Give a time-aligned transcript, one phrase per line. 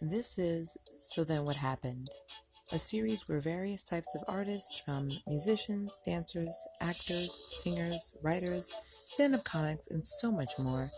[0.00, 2.08] This is So Then What Happened,
[2.70, 6.50] a series where various types of artists, from musicians, dancers,
[6.82, 7.30] actors,
[7.62, 8.70] singers, writers,
[9.06, 10.90] stand up comics, and so much more,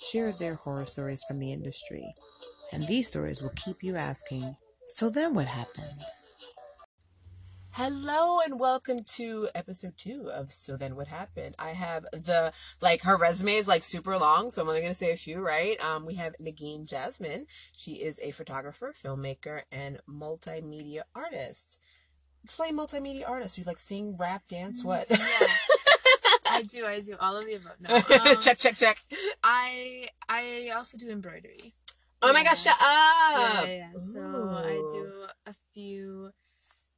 [0.00, 2.04] share their horror stories from the industry.
[2.72, 4.54] And these stories will keep you asking,
[4.86, 5.98] So then what happened?
[7.76, 11.54] Hello and welcome to episode two of So Then What Happened.
[11.58, 14.96] I have the, like, her resume is like super long, so I'm only going to
[14.96, 15.78] say a few, right?
[15.84, 17.46] Um, we have Negin Jasmine.
[17.76, 21.78] She is a photographer, filmmaker, and multimedia artist.
[22.42, 23.58] Explain multimedia artist.
[23.58, 25.04] You like sing, rap, dance, what?
[25.10, 25.16] Yeah.
[26.50, 27.76] I do, I do all of the above.
[27.78, 28.96] No, um, check, check, check.
[29.44, 31.74] I I also do embroidery.
[32.22, 32.44] Oh my Yeah.
[32.44, 33.64] gosh, shut Yeah, up!
[33.68, 34.00] yeah, yeah.
[34.00, 34.20] So
[34.64, 36.30] I do a few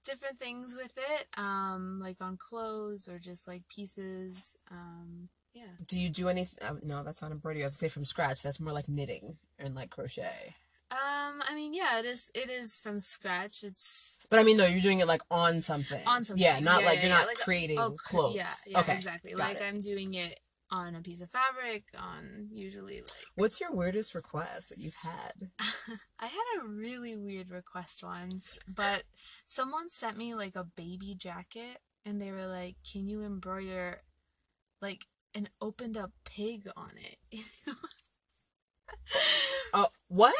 [0.08, 4.56] different things with it, um, like on clothes or just like pieces.
[4.70, 5.64] Um, yeah.
[5.88, 6.58] Do you do anything?
[6.66, 7.62] Uh, no, that's not embroidery.
[7.62, 8.42] I was gonna say from scratch.
[8.42, 10.54] That's more like knitting and like crochet.
[10.90, 12.30] Um, I mean, yeah, it is.
[12.34, 13.62] It is from scratch.
[13.62, 16.00] It's But I mean, no, you're doing it like on something.
[16.06, 16.42] on something.
[16.42, 18.36] Yeah, not like yeah, you're yeah, not like creating oh, clothes.
[18.36, 19.32] Yeah, yeah, okay, exactly.
[19.32, 19.62] got Like it.
[19.64, 20.40] I'm doing it
[20.70, 21.84] on a piece of fabric.
[21.96, 25.50] On usually like What's your weirdest request that you've had?
[26.20, 29.04] I had a really weird request once, but
[29.46, 34.02] someone sent me like a baby jacket and they were like, "Can you embroider
[34.80, 37.40] like an opened up pig on it?"
[39.74, 40.34] Oh, what?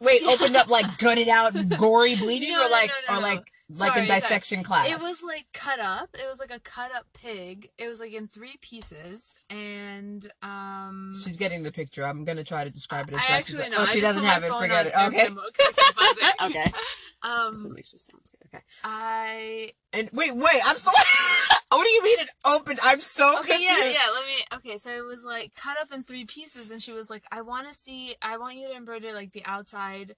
[0.00, 0.30] Wait, Yeah.
[0.32, 3.26] opened up like gutted out, and gory bleeding, No, or like, no, no, or no.
[3.70, 4.20] Like, like Sorry, in sorry.
[4.20, 4.88] dissection class?
[4.88, 6.10] it was like cut up.
[6.14, 7.68] It was like a cut up pig.
[7.78, 12.04] It was like in three pieces and um She's getting the picture.
[12.04, 13.76] I'm gonna try to describe it as I best actually as know.
[13.78, 14.52] Oh, I she doesn't have it.
[14.52, 14.92] Forget it.
[14.94, 15.02] Okay.
[15.20, 16.50] airplane mode 'cause I it.
[16.50, 16.72] Okay.
[17.22, 18.48] Um This one makes you sound good.
[18.54, 18.64] Okay.
[18.84, 20.60] I And wait, wait.
[20.66, 20.90] I'm so.
[21.70, 22.78] what do you mean it opened?
[22.84, 23.98] I'm so Okay, yeah, yeah.
[24.12, 24.44] Let me.
[24.58, 27.40] Okay, so it was like cut up in three pieces, and she was like, "I
[27.40, 28.14] want to see.
[28.22, 30.14] I want you to embroider like the outside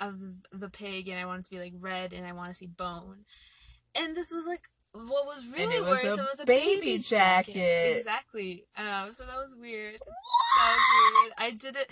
[0.00, 0.16] of
[0.50, 2.66] the pig, and I want it to be like red, and I want to see
[2.66, 3.24] bone."
[3.94, 4.62] And this was like
[4.92, 6.16] what was really it was weird.
[6.16, 7.98] so it was a baby baby, jacket.
[7.98, 8.64] Exactly.
[8.76, 9.12] Um.
[9.12, 9.94] So that was weird.
[9.94, 11.34] That was weird.
[11.38, 11.90] I did it.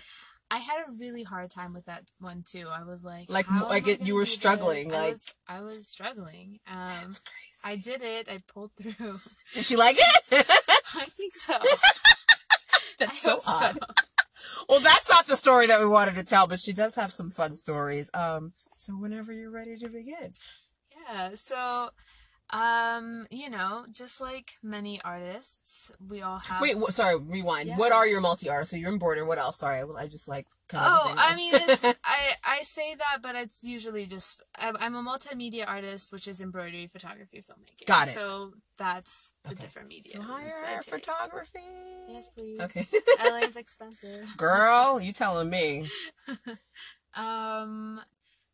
[0.50, 2.68] I had a really hard time with that one too.
[2.72, 4.32] I was like, Like, like it- you were do this?
[4.34, 6.58] struggling, I like- was, I was struggling.
[6.66, 6.86] Um.
[6.86, 7.62] That's crazy.
[7.64, 8.28] I did it.
[8.30, 9.18] I pulled through.
[9.52, 10.24] Did she like it?
[10.96, 11.52] I think so.
[12.98, 13.78] That's I so odd.
[14.68, 17.30] Well, that's not the story that we wanted to tell, but she does have some
[17.30, 18.10] fun stories.
[18.14, 20.32] Um, so whenever you're ready to begin.
[21.08, 21.90] Yeah, so
[22.50, 27.68] um, you know, just like many artists, we all have Wait, wh- sorry, rewind.
[27.68, 27.76] Yeah.
[27.76, 28.70] What are your multi artists?
[28.72, 29.24] So you're in border.
[29.26, 29.58] What else?
[29.58, 30.46] Sorry, I, I just like.
[30.74, 35.02] Oh, I mean, it's I I say that, but it's usually just I'm, I'm a
[35.02, 37.86] multimedia artist, which is embroidery, photography, filmmaking.
[37.86, 38.12] Got it.
[38.14, 39.62] So that's the Okay.
[39.62, 40.12] different media.
[40.12, 41.58] so hire photography.
[42.08, 42.60] Yes, please.
[42.62, 42.84] Okay.
[43.20, 44.36] LA is expensive.
[44.38, 45.90] Girl, you telling me?
[47.14, 48.00] Um,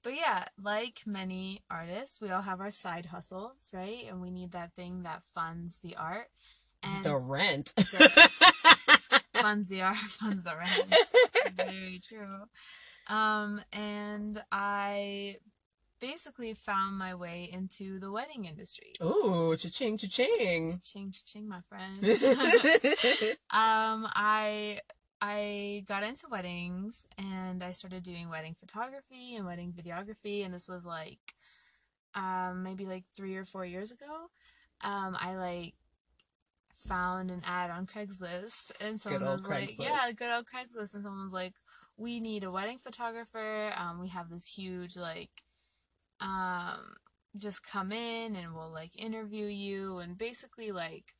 [0.04, 4.04] but yeah, like many artists, we all have our side hustles, right?
[4.08, 6.28] And we need that thing that funds the art.
[6.82, 7.72] And the rent.
[9.34, 11.56] funds the art, funds the rent.
[11.56, 12.44] Very true.
[13.08, 15.38] Um, and I
[16.00, 18.92] basically found my way into the wedding industry.
[19.02, 20.72] Ooh, cha-ching, cha-ching.
[20.72, 22.04] Cha-ching, cha-ching, my friend.
[23.50, 24.80] um, I
[25.26, 30.68] I got into weddings and I started doing wedding photography and wedding videography, and this
[30.68, 31.34] was like
[32.14, 34.28] um maybe like three or four years ago.
[34.82, 35.74] Um, I like
[36.74, 41.02] found an ad on Craigslist, and someone old was like, "Yeah, good old Craigslist," and
[41.02, 41.54] someone was like,
[41.96, 43.72] "We need a wedding photographer.
[43.74, 45.30] Um, we have this huge like."
[46.20, 46.94] um
[47.36, 51.16] just come in and we'll like interview you and basically like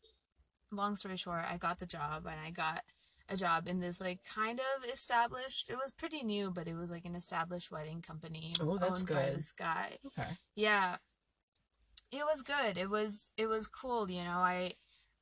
[0.70, 2.82] long story short i got the job and i got
[3.28, 6.90] a job in this like kind of established it was pretty new but it was
[6.90, 9.96] like an established wedding company Oh, that's owned by this guy.
[10.06, 10.30] Okay.
[10.54, 10.96] yeah.
[12.12, 12.76] It was good.
[12.78, 14.72] It was it was cool you know i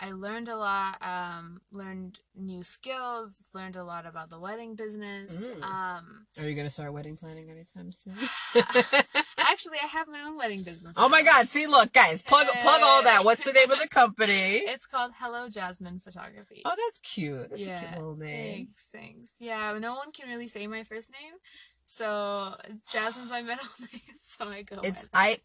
[0.07, 5.51] i learned a lot um learned new skills learned a lot about the wedding business
[5.51, 5.63] Mm.
[5.63, 6.05] um
[6.39, 8.15] Are you gonna start wedding planning anytime soon?
[9.53, 11.23] actually i have my own wedding business oh my.
[11.23, 11.49] God!
[11.49, 13.21] See, look, guys, plug plug all that.
[13.25, 14.33] What's the name of the company?
[14.75, 16.63] It's called Hello Jasmine Photography.
[16.65, 17.51] Oh, that's cute.
[17.51, 18.55] That's a yeah, cute little name.
[18.67, 19.31] thanks, thanks.
[19.39, 21.35] Yeah, no one can really say my first name,
[21.85, 22.55] so
[22.93, 25.37] Jasmine's my middle name, so I go It's I.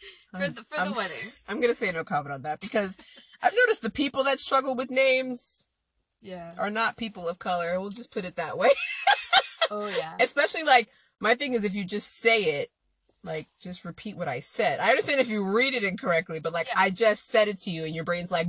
[0.32, 1.44] for the for I'm- the weddings.
[1.48, 2.96] I'm gonna say no comment on that because
[3.42, 5.64] I've noticed the people that struggle with names
[6.20, 6.52] Yeah.
[6.58, 7.78] are not people of color.
[7.80, 8.68] We'll just put it that way.
[9.70, 10.14] Oh yeah.
[10.18, 10.88] Especially like
[11.20, 12.68] my thing is if you just say it,
[13.22, 14.80] like just repeat what I said.
[14.80, 16.74] I understand if you read it incorrectly, but like Yeah.
[16.78, 18.46] I just said it to you and your brain's like.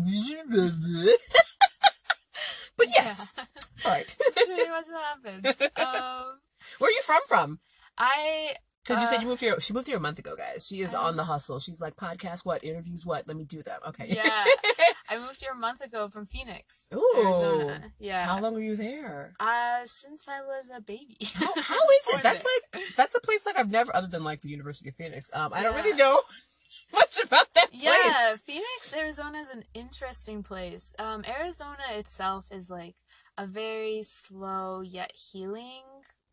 [2.78, 3.44] but yes, Yeah.
[3.86, 4.16] all right.
[4.18, 5.62] That's pretty much what happens.
[5.76, 6.40] Um,
[6.78, 7.20] Where are you from?
[7.28, 7.60] From?
[7.98, 8.54] I
[8.90, 9.60] Because you said Uh, you moved here.
[9.60, 10.66] She moved here a month ago, guys.
[10.68, 11.60] She is on the hustle.
[11.60, 13.28] She's like podcast, what interviews, what?
[13.28, 13.80] Let me do them.
[13.88, 14.06] Okay.
[14.10, 14.24] yeah,
[15.10, 17.14] I moved here a month ago from Phoenix, Ooh.
[17.18, 17.92] Arizona.
[18.00, 18.26] Yeah.
[18.26, 19.34] How long were you there?
[19.40, 21.18] Uh, since I was a baby.
[21.36, 22.24] How, how is it?
[22.24, 25.30] That's like that's a place like I've never, other than like the University of Phoenix.
[25.34, 25.82] Um, I don't Yeah.
[25.84, 26.18] really know
[26.94, 27.84] much about that place.
[27.84, 30.96] Yeah, Phoenix, Arizona is an interesting place.
[30.98, 32.96] Um, Arizona itself is like
[33.38, 35.84] a very slow yet healing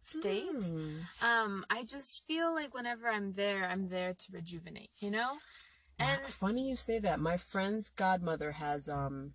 [0.06, 0.44] state.
[0.48, 0.98] Hmm.
[1.22, 5.38] Um, I just feel like whenever I'm there, I'm there to rejuvenate, you know?
[5.98, 7.20] And funny you say that.
[7.20, 9.32] My friend's godmother has um,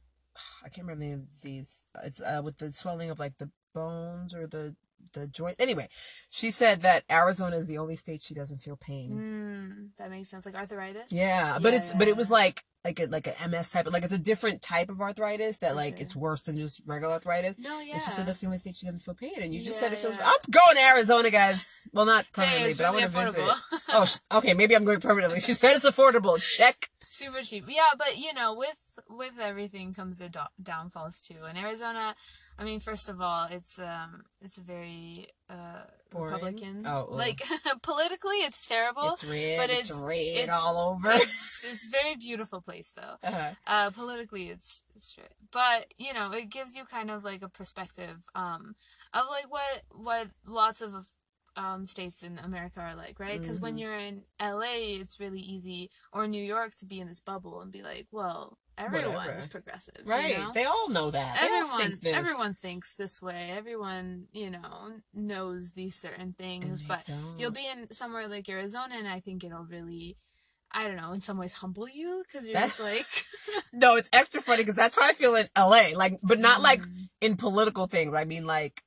[0.63, 1.85] I can't remember the name of the disease.
[2.03, 4.75] It's uh with the swelling of like the bones or the
[5.13, 5.55] the joint.
[5.59, 5.87] Anyway,
[6.29, 9.11] she said that Arizona is the only state she doesn't feel pain.
[9.11, 10.45] mm, that makes sense.
[10.45, 11.11] Like arthritis?
[11.11, 14.13] Yeah, but it's but it was like like a like a MS type, like it's
[14.13, 16.03] a different type of arthritis that like Okay.
[16.03, 17.59] it's worse than just regular arthritis.
[17.59, 17.93] No, yeah.
[17.95, 19.91] And she said that's the only state she doesn't feel pain, and you just said
[19.93, 20.17] it feels.
[20.17, 20.25] yeah.
[20.25, 21.87] I'm going to Arizona, guys.
[21.93, 23.55] Well, not permanently, it's but really I want to visit.
[23.89, 25.39] oh, okay, maybe I'm going permanently.
[25.41, 26.41] She said it's affordable.
[26.41, 26.89] Check.
[26.99, 27.65] super cheap.
[27.67, 31.43] Yeah, but you know, with with everything comes the do- downfalls too.
[31.47, 32.15] And Arizona,
[32.57, 35.83] I mean, first of all, it's um it's a very uh
[36.13, 36.85] Republican.
[36.85, 37.41] Oh, like
[37.83, 39.11] politically, it's terrible.
[39.13, 39.57] It's red.
[39.59, 41.09] but it's, it's- red it's- all over.
[41.11, 43.15] it's it's a very beautiful place though.
[43.23, 43.51] Uh-huh.
[43.65, 47.49] Uh, politically, it's it's true, but you know, it gives you kind of like a
[47.49, 48.75] perspective um
[49.13, 50.91] of like what what lots of
[51.55, 53.39] um states in America are like, right?
[53.39, 53.79] Because when Mhm.
[53.79, 57.71] you're in LA, it's really easy, or New York, to be in this bubble and
[57.71, 59.37] be like, well, everyone Whatever.
[59.37, 60.37] is progressive, you Right.
[60.37, 60.51] know?
[60.53, 61.37] They all know that.
[61.41, 63.51] Everyone, think everyone thinks this way.
[63.55, 66.81] Everyone, you know, knows these certain things.
[66.81, 67.39] But don't.
[67.39, 70.17] you'll be in somewhere like Arizona, and I think it'll really,
[70.71, 72.79] I don't know, in some ways humble you because you're That- just
[73.53, 75.95] like, No, it's extra funny because that's how I feel in LA.
[75.95, 77.09] Like, but not like Mm.
[77.21, 78.13] in political things.
[78.13, 78.83] I mean, like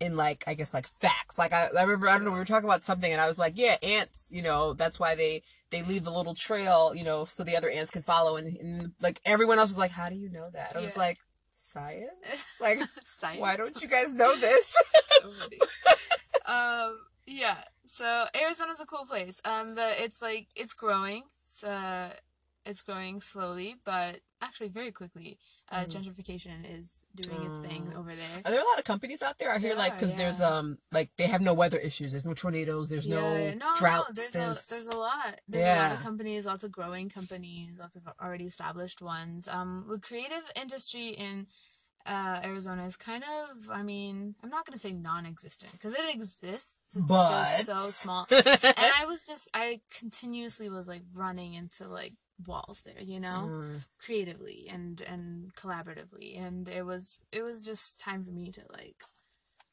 [0.00, 1.38] in like I guess like facts.
[1.38, 3.38] Like I, I remember I don't know we were talking about something and I was
[3.38, 4.30] like, yeah, ants.
[4.32, 6.94] You know, that's why they they leave the little trail.
[6.94, 8.36] You know, so the other ants can follow.
[8.36, 10.76] And, and like everyone else was like, how do you know that?
[10.76, 11.18] I was like,
[11.50, 12.56] science.
[12.60, 13.40] Like, Science.
[13.40, 14.80] why don't you guys know this?
[16.46, 17.58] Um, yeah.
[17.86, 19.40] So Arizona's a cool place.
[19.44, 21.22] Um, the it's like it's growing.
[21.36, 22.14] It's uh,
[22.66, 25.38] it's growing slowly, but actually very quickly.
[25.72, 25.92] Uh, Mhm.
[25.94, 27.96] gentrification is doing its thing Mm.
[27.96, 28.36] over there.
[28.44, 29.50] Are there a lot of companies out there?
[29.50, 32.10] I hear like because there's um like they have no weather issues.
[32.12, 32.90] There's no tornadoes.
[32.90, 34.08] There's no yeah, no, droughts.
[34.08, 35.40] no, there's, there's a there's a lot.
[35.48, 39.48] There's a lot of companies, lots of growing companies, lots of already established ones.
[39.48, 41.46] Um, the creative industry in
[42.04, 46.80] uh, Arizona is kind of, I mean, I'm not gonna say non-existent because it exists.
[46.94, 48.26] It's but just so small.
[48.30, 52.14] and I was just, I continuously was like running into like
[52.46, 53.86] walls there, you know, Mm.
[53.98, 59.02] creatively and and collaboratively, and it was it was just time for me to like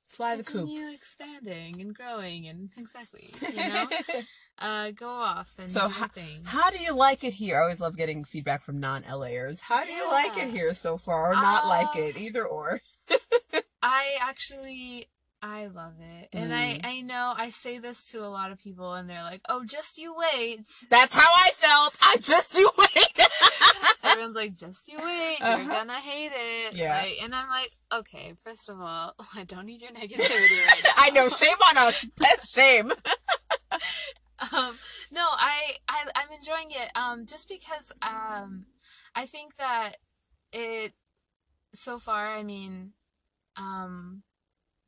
[0.03, 0.55] fly the coop.
[0.67, 3.89] continue expanding and growing and exactly, you know,
[4.59, 6.41] uh, go off and So do ho- thing.
[6.45, 7.57] How do you like it here?
[7.57, 9.61] I always love getting feedback from non-LAers.
[9.61, 12.81] How do you like it here so far, or not like Uh, it, either or?
[13.81, 15.07] I actually
[15.41, 16.29] I love it.
[16.33, 16.79] And I Mm.
[16.83, 19.97] I know I say this to a lot of people and they're like, "Oh, just
[19.97, 21.97] you wait." That's how I felt.
[22.01, 23.19] I just you wait.
[24.03, 25.37] Everyone's like, "Just you wait.
[25.39, 25.73] You're Uh-huh.
[25.73, 26.93] gonna hate it." Yeah.
[26.93, 30.91] Like, and I'm like, "Okay, first of all, I don't need your negativity right now."
[30.97, 31.29] I know.
[31.29, 32.05] Shame on us.
[32.49, 32.91] Shame.
[34.53, 34.77] um
[35.11, 38.65] no I, I i'm enjoying it um just because um
[39.13, 39.97] i think that
[40.53, 40.93] it
[41.73, 42.93] so far i mean
[43.57, 44.23] um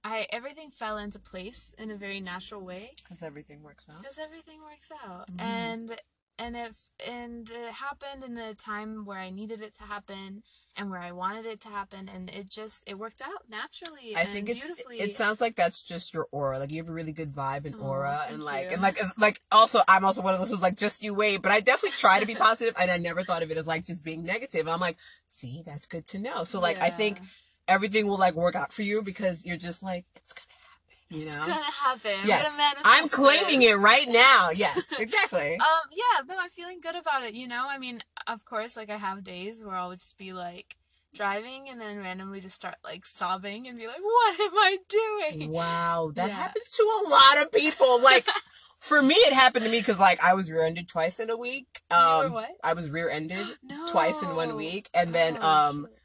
[0.03, 4.01] i everything fell into place in a very natural way Because everything works out.
[4.01, 5.41] because everything works out Mhm.
[5.41, 6.01] and
[6.39, 10.41] and if and it happened in a time where i needed it to happen
[10.75, 14.21] and where i wanted it to happen and it just it worked out naturally I
[14.21, 14.59] and think it's.
[14.59, 16.57] beautifully It sounds like that's just your aura.
[16.59, 18.73] Like you have a really good vibe and Oh, aura, thank and like you.
[18.73, 21.41] and like like also I'm also one of those who's like just you wait.
[21.41, 23.85] But I definitely try to be positive, and I never thought of it as like
[23.85, 24.67] just being negative.
[24.67, 26.43] I'm like, see, that's good to know.
[26.43, 27.25] So like I think Yeah.
[27.67, 31.17] Everything will like work out for you because you're just like it's gonna happen.
[31.17, 31.41] You it's know.
[31.41, 33.71] gonna happen I'm yes, gonna I'm claiming this.
[33.71, 34.49] it right now.
[34.55, 35.55] Yes, exactly.
[35.55, 37.65] Um, yeah, no, I'm feeling good about it, you know?
[37.69, 40.75] I mean, of course, like, I have days where I'll just be, like,
[41.13, 45.51] driving and then randomly just start, like, sobbing and be like, what am I doing?
[45.51, 46.35] wow, that Yeah.
[46.35, 48.01] happens to a lot of people.
[48.01, 48.25] Like.
[48.81, 51.67] For me, it happened to me because like I was rear-ended twice in a week.
[51.91, 52.49] Um, what?
[52.63, 53.85] I was rear-ended No.
[53.91, 56.00] twice in one week, and then Oh, um, shit.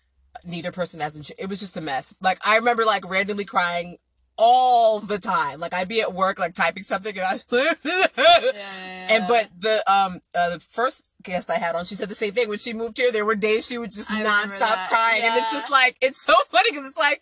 [0.47, 1.41] Neither person has insurance.
[1.41, 2.15] It was just a mess.
[2.21, 3.99] Like I remember like randomly crying
[4.39, 5.61] all the time.
[5.61, 7.73] Like I'd be at work like typing something and I was Yeah,
[8.55, 12.15] yeah, and but the um uh, the first guest I had on, she said the
[12.15, 12.49] same thing.
[12.49, 15.53] When she moved here, there were days she would just I nonstop crying, and it's
[15.53, 17.21] just like it's so funny because it's like,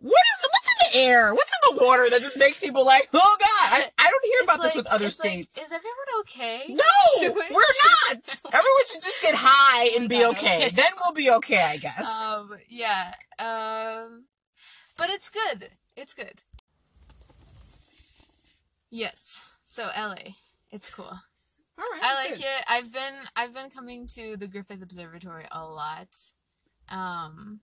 [0.00, 1.34] what is what's in the air?
[1.34, 3.48] What's in the water that just makes people like, oh god?
[3.72, 5.58] I, I don't hear It's about this with other it's like, states.
[5.58, 6.64] is everyone okay?
[6.68, 6.84] no,
[7.20, 8.18] Should we- we're not.
[8.46, 10.66] Everyone should just get high and be okay.
[10.66, 10.70] okay.
[10.70, 12.06] Then we'll be okay, I guess.
[12.08, 13.12] Um, yeah.
[13.38, 14.24] Um,
[14.96, 15.68] but it's good.
[15.96, 16.42] It's good.
[18.90, 19.42] Yes.
[19.64, 20.32] So LA,
[20.70, 21.04] it's cool.
[21.06, 22.40] All right, I like good.
[22.40, 22.64] it.
[22.68, 26.08] I've been I've been coming to the Griffith Observatory a lot.
[26.88, 27.60] Um,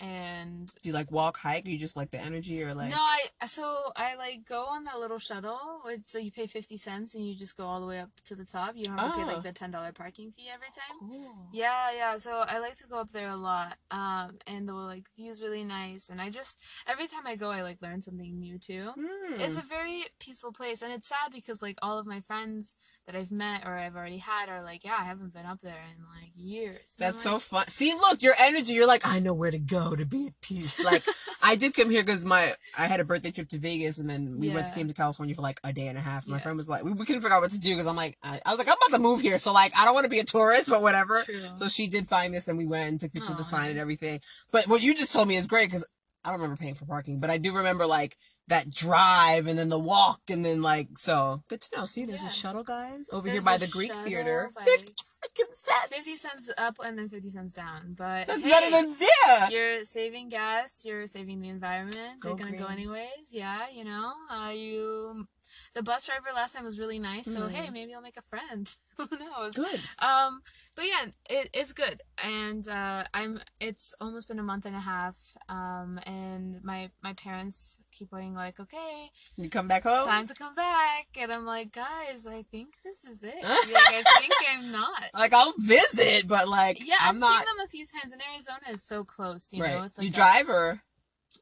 [0.00, 2.90] and Do you like walk, hike, or you just like the energy, or like?
[2.90, 5.80] no, I so I like go on that little shuttle.
[6.06, 8.44] So you pay fifty cents and you just go all the way up to the
[8.44, 8.74] top.
[8.76, 9.26] You don't have to pay Oh.
[9.34, 10.98] like the ten dollar parking fee every time.
[11.08, 11.48] Cool.
[11.52, 12.16] Yeah, yeah.
[12.16, 13.76] So I like to go up there a lot.
[13.90, 16.08] Um, and the like view's really nice.
[16.10, 18.90] And I just every time I go, I like learn something new too.
[18.94, 19.40] Hmm.
[19.40, 22.74] It's a very peaceful place, and it's sad because like all of my friends
[23.08, 25.72] that I've met or I've already had are like, yeah, I haven't been up there
[25.72, 26.96] in like years.
[27.00, 27.66] And That's so fun.
[27.68, 28.74] See, look, your energy.
[28.74, 30.84] You're like, I know where to go to be at peace.
[30.84, 31.04] Like,
[31.42, 34.38] I did come here because my I had a birthday trip to Vegas, and then
[34.38, 36.28] we went to came to California for like a day and a half.
[36.28, 36.42] My Yeah.
[36.42, 38.40] friend was like, we, we couldn't figure out what to do because I'm like, I,
[38.44, 40.18] I was like, I'm about to move here, so like, I don't want to be
[40.18, 41.22] a tourist, but whatever.
[41.24, 41.34] True.
[41.56, 43.78] So she did find this, and we went and took pictures of the sign and
[43.78, 44.20] everything.
[44.52, 45.86] But what you just told me is great because
[46.24, 48.18] I don't remember paying for parking, but I do remember like
[48.48, 51.86] that drive and then the walk and then like so good to know.
[51.86, 52.28] See, there's Yeah.
[52.28, 54.50] a shuttle, guys, over here by the Greek Theater.
[54.56, 55.88] by- Fifty second set.
[55.94, 57.94] 50 cents up and then 50 cents down.
[57.96, 59.48] But That's hey, better than yeah.
[59.50, 62.20] You're saving gas, you're saving the environment.
[62.20, 63.32] Go They're to go anyways.
[63.32, 64.12] Yeah, you know.
[64.30, 65.26] Uh, you
[65.74, 67.50] the bus driver last time was really nice, so Mhm.
[67.50, 68.74] hey, maybe I'll make a friend.
[68.96, 69.54] Who knows?
[69.54, 69.80] Good.
[70.00, 70.42] Um,
[70.74, 73.40] but yeah, it, it's good, and uh, I'm.
[73.60, 75.16] It's almost been a month and a half,
[75.48, 80.06] um, and my my parents keep going like, okay, You come back home.
[80.08, 83.34] time to come back, and I'm like, guys, I think this is it.
[83.42, 85.04] like, I think I'm not.
[85.14, 88.22] Like I'll visit, but like Yeah, I'm I've not seen them a few times, and
[88.32, 89.52] Arizona is so close.
[89.52, 89.74] You right.
[89.78, 90.80] know, it's like you drive or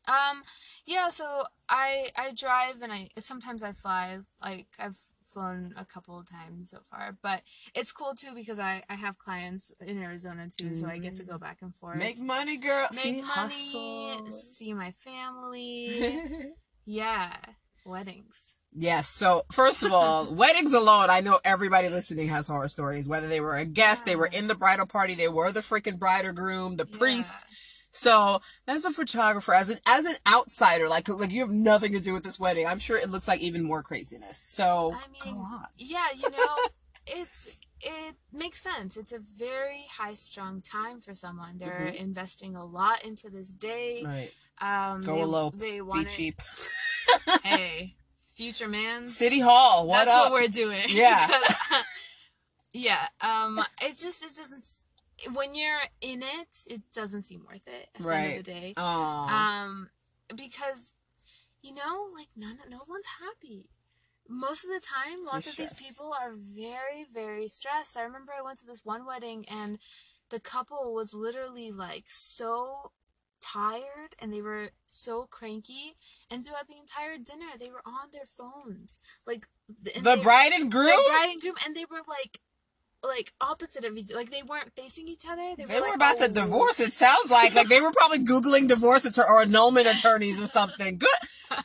[0.09, 0.43] Um,
[0.87, 1.09] yeah.
[1.09, 4.19] So I I drive, and I sometimes I fly.
[4.43, 7.43] Like I've flown a couple of times so far, but
[7.75, 11.25] it's cool too because I I have clients in Arizona too, so I get to
[11.25, 11.99] go back and forth.
[11.99, 12.87] make money, girl.
[12.93, 14.27] Make See, money, hustle.
[14.33, 16.53] see my family.
[16.85, 17.37] yeah,
[17.85, 18.55] weddings.
[18.79, 19.09] Yes.
[19.09, 23.09] So first of all, weddings alone, I know everybody listening has horror stories.
[23.09, 25.99] Whether they were a guest, they were in the bridal party, they were the freaking
[25.99, 26.99] bride or groom, the Yeah.
[26.99, 27.37] priest.
[27.97, 32.01] So as a photographer, as an as an outsider, like like you have nothing to
[32.01, 34.39] do with this wedding, I'm sure it looks like even more craziness.
[34.39, 35.65] So I mean, on.
[35.79, 36.57] yeah, you know,
[37.07, 38.99] it's it makes sense.
[38.99, 41.57] It's a very high strung time for someone.
[41.57, 44.03] They're investing a lot into this day.
[44.05, 44.31] Right.
[44.61, 45.55] Um, Go they, elope.
[45.57, 46.43] They Be want it- cheap.
[47.43, 47.97] Hey,
[48.35, 49.09] future man.
[49.09, 49.87] City Hall.
[49.89, 50.31] What That's up?
[50.31, 50.83] what we're doing.
[50.89, 51.27] Yeah.
[52.73, 53.07] yeah.
[53.23, 53.65] Um.
[53.81, 54.63] It just it doesn't.
[55.33, 57.89] When you're in it, it doesn't seem worth it.
[57.95, 58.75] At the end of the day.
[58.77, 59.65] Aw.
[59.65, 59.91] Um,
[60.35, 60.93] because,
[61.63, 63.71] you know, like none, no one's happy.
[64.29, 67.97] Most of the time, lots of these people are very, very stressed.
[67.97, 69.79] I remember I went to this one wedding and
[70.31, 72.91] the couple was literally like so
[73.41, 75.95] tired and they were so cranky
[76.31, 80.87] and throughout the entire dinner they were on their phones like the bride and groom.
[80.87, 82.41] the bride and groom and they were like
[83.03, 86.19] like opposite of each like they weren't facing each other they, They were like, about
[86.19, 86.81] to oh, divorce.
[86.81, 90.99] It sounds like like they were probably googling divorce attorney or annulment attorneys or something.
[90.99, 91.09] Good.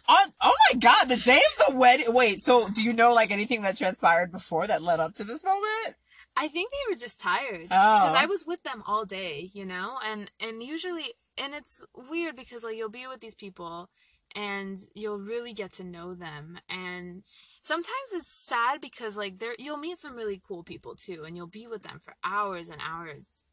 [0.08, 2.06] Oh, oh my god, the day of the wedding.
[2.10, 5.44] Wait, so do you know like anything that transpired before that led up to this
[5.44, 5.96] moment?
[6.36, 8.00] I think they were just tired Oh.
[8.00, 12.36] because I was with them all day, you know, and and usually, and it's weird
[12.36, 13.90] because like you'll be with these people,
[14.36, 17.24] and you'll really get to know them, and
[17.62, 21.48] sometimes it's sad because like there you'll meet some really cool people too, and you'll
[21.48, 23.44] be with them for hours and hours.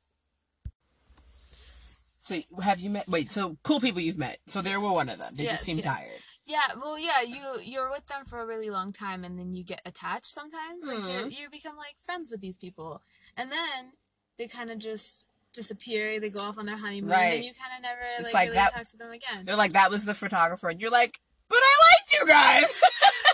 [2.21, 3.09] So have you met?
[3.09, 4.39] Wait, so cool people you've met.
[4.47, 5.35] So there were one of them.
[5.35, 5.97] They Yes, just seemed yes.
[5.97, 6.21] tired.
[6.47, 9.65] Yeah, well, yeah, you you're with them for a really long time, and then you
[9.65, 10.27] get attached.
[10.27, 11.31] Sometimes, like Mhm.
[11.31, 13.03] you you become like friends with these people,
[13.37, 13.93] and then
[14.39, 16.19] they kind of just disappear.
[16.21, 17.37] They go off on their honeymoon, Right.
[17.37, 19.45] and you kind of never It's like, like really that- talk to them again.
[19.45, 22.81] They're like that was the photographer, and you're like, but I liked you guys.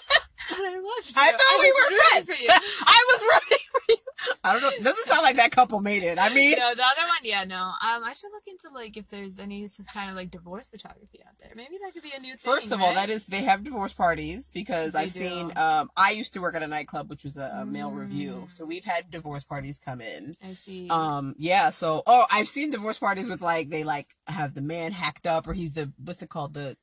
[0.60, 1.14] I loved you.
[1.16, 2.26] I thought we were friends.
[2.26, 2.50] For you.
[2.86, 3.96] I was rooting for you.
[4.42, 4.68] I don't know.
[4.70, 6.18] It doesn't sound like that couple made it.
[6.18, 7.56] I mean, no, the other one, yeah, no.
[7.60, 11.34] Um, I should look into like if there's any kind of like divorce photography out
[11.40, 11.52] there.
[11.54, 12.52] Maybe that could be a new thing.
[12.52, 15.18] First of all, that is they have divorce parties because They I've do.
[15.28, 15.52] seen.
[15.56, 18.52] Um, I used to work at a nightclub, which was a, a male revue, Mm.
[18.52, 20.34] so we've had divorce parties come in.
[20.42, 20.88] I see.
[20.88, 21.70] Um, yeah.
[21.70, 25.46] So, oh, I've seen divorce parties with like they like have the man hacked up,
[25.46, 26.76] or he's the what's it called the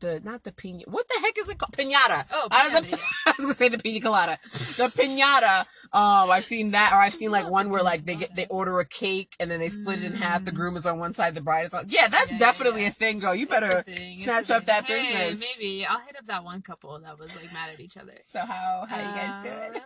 [0.00, 0.82] the not the pina.
[0.86, 1.72] What the heck is it called?
[1.72, 2.26] Pinata.
[2.32, 2.96] Oh, I was, pinata, yeah.
[3.26, 4.38] I was gonna say the pina colada.
[4.42, 5.60] The pinata.
[5.92, 8.78] Um, I've seen that, or I've seen like one where like they get they order
[8.78, 10.44] a cake and then they split it in half.
[10.44, 11.84] The groom is on one side, the bride is on.
[11.88, 12.32] Yeah, that's Mm.
[12.32, 12.88] Yeah, definitely yeah.
[12.88, 13.34] a thing, girl.
[13.34, 13.84] You It's better
[14.14, 14.84] snatch up that.
[14.84, 15.58] Hey, business.
[15.58, 18.14] maybe I'll hit up that one couple that was like mad at each other.
[18.22, 19.76] So how how you guys doing?
[19.76, 19.80] Uh,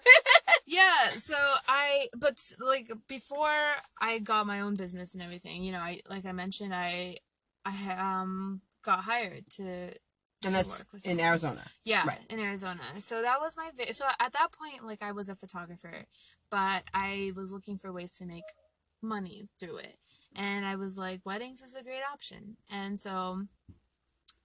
[0.67, 1.35] yeah so
[1.69, 6.25] i but like before i got my own business and everything you know i like
[6.25, 7.17] i mentioned i
[7.67, 9.93] i um got hired to
[10.47, 11.19] and that's work with in.
[11.21, 11.62] Arizona.
[11.85, 12.21] yeah Right.
[12.29, 15.35] in arizona so that was my vi- so at that point like i was a
[15.35, 16.05] photographer
[16.50, 18.45] but i was looking for ways to make
[19.00, 19.97] money through it
[20.37, 23.47] and i was like weddings is a great option and so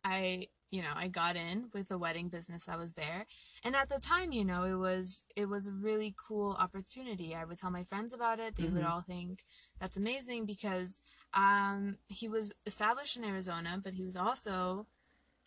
[0.04, 3.26] i you know i got in with a wedding business that was there
[3.64, 7.44] and at the time you know it was it was a really cool opportunity i
[7.44, 8.90] would tell my friends about it they would Mhm.
[8.90, 9.42] all think
[9.80, 11.00] that's amazing because
[11.34, 14.86] um he was established in arizona but he was also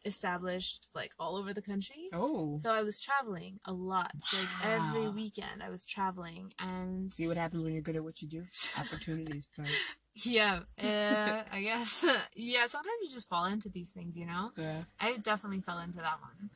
[0.04, 2.58] established like all over the country Oh.
[2.58, 4.12] so I was traveling a lot.
[4.18, 8.02] So, like every weekend I was traveling and See what happens when you're good at
[8.02, 8.44] what you do.
[8.78, 9.64] Opportunities, bro.
[10.16, 14.50] yeah, uh, I guess yeah, sometimes you just fall into these things, you know?
[14.56, 14.82] Yeah.
[15.00, 16.50] I definitely fell into that one.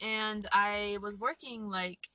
[0.00, 2.08] And I was working like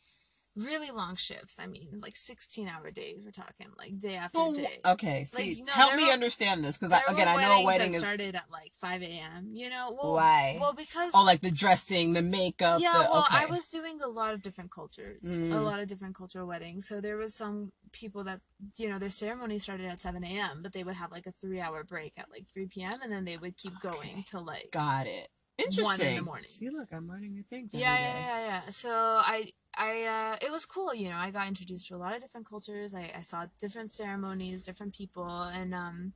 [0.56, 1.60] really long shifts.
[1.60, 3.22] I mean, like 16 hour days.
[3.24, 4.79] We're talking like day after Well, day.
[4.86, 5.25] okay.
[5.25, 7.65] See, Like, no, help me were- understand this because There again, I know a weddings
[7.65, 9.51] wedding that is started at like 5 a.m.
[9.53, 10.58] You know, well, Why?
[10.60, 12.82] Well, because oh, like the dressing, the makeup.
[12.82, 13.38] yeah, the, well, okay.
[13.44, 15.63] I was doing a lot of different cultures, a Mm.
[15.63, 16.88] lot of different cultural weddings.
[16.88, 18.41] So there was some people that
[18.77, 21.84] you know their ceremony started at seven a.m., but they would have like a three-hour
[21.84, 23.01] break at like three p.m.
[23.01, 23.89] and then they would keep Okay.
[23.89, 25.29] going till like Got it.
[25.58, 25.84] Interesting.
[25.86, 26.25] One in the Interesting.
[26.25, 26.50] morning.
[26.50, 27.74] See, look, I'm learning new things.
[27.74, 28.20] yeah, every yeah, day.
[28.22, 28.70] yeah, yeah.
[28.70, 30.93] So I, I, uh, it was cool.
[30.93, 32.93] You know, I got introduced to a lot of different cultures.
[32.93, 36.13] I, I saw different ceremonies, different people, and um,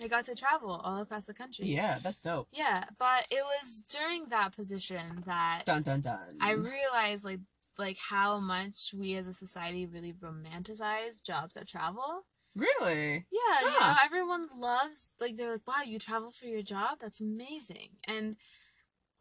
[0.00, 1.66] I got to travel all across the country.
[1.66, 2.48] Yeah, that's dope.
[2.52, 6.38] Yeah, but it was during that position that Dun dun dun.
[6.40, 7.40] I realized like
[7.78, 12.26] like how much we as a society really romanticize jobs that travel.
[12.54, 13.26] really.
[13.30, 16.98] Yeah, you know, everyone loves like they're like, "Wow, you travel for your job?
[17.00, 18.36] That's amazing." And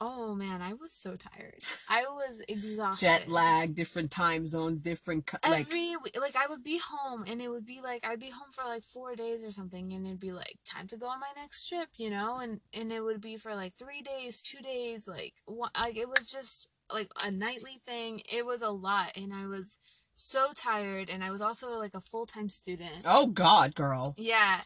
[0.01, 1.59] oh man, I was so tired.
[1.90, 3.05] I was exhausted.
[3.05, 5.61] Jet lag, different time zones, different co- like.
[5.61, 8.51] Every we- like I would be home and it would be like I'd be home
[8.51, 11.31] for like 4 days or something and it'd be like time to go on my
[11.37, 12.40] next trip, you know?
[12.40, 16.09] And and it would be for like 3 days, 2 days, like one, like it
[16.09, 18.22] was just like a nightly thing.
[18.31, 19.77] It was a lot and I was
[20.14, 23.03] so tired and I was also like a full-time student.
[23.05, 24.16] Oh God, girl.
[24.18, 24.61] Yeah.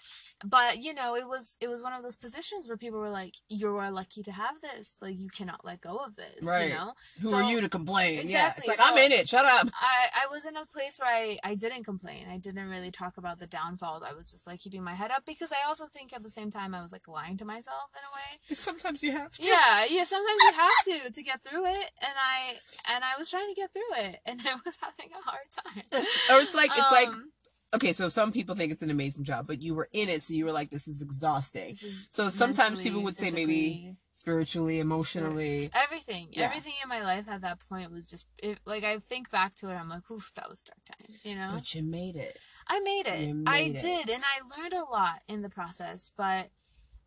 [0.46, 3.34] But you know, it was it was one of those positions where people were like,
[3.50, 4.98] "You are lucky to have this.
[5.02, 6.70] Like, you cannot let go of this." Right.
[6.70, 6.94] You know.
[7.22, 8.14] Who So- are you to complain?
[8.16, 9.28] yeah, it's Exactly, like so- I'm in it.
[9.28, 9.70] Shut up.
[9.82, 12.28] I, I was in a place where I, I didn't complain.
[12.30, 14.04] I didn't really talk about the downfalls.
[14.04, 16.52] I was just like keeping my head up because I also think at the same
[16.52, 18.40] time I was like lying to myself in a way.
[18.56, 19.44] Sometimes you have to.
[19.46, 22.56] Yeah, yeah, sometimes you have to to get through it and I
[22.94, 25.84] and I was trying to get through it and I was having a hard time.
[26.32, 27.32] Or it's like it's like Um,
[27.76, 27.94] okay.
[27.94, 30.46] So some people think it's an amazing job, but you were in it, so you
[30.46, 35.70] were like, "This is exhausting." this is So sometimes people would say maybe spiritually, emotionally.
[35.74, 36.46] everything Yeah.
[36.46, 39.70] everything in my life at that point was just it, like I think back to
[39.70, 42.38] it I'm like oof that was dark times you know But you made it.
[42.68, 43.20] I made it.
[43.28, 43.82] You I it.
[43.82, 46.50] did, and I learned a lot in the process, but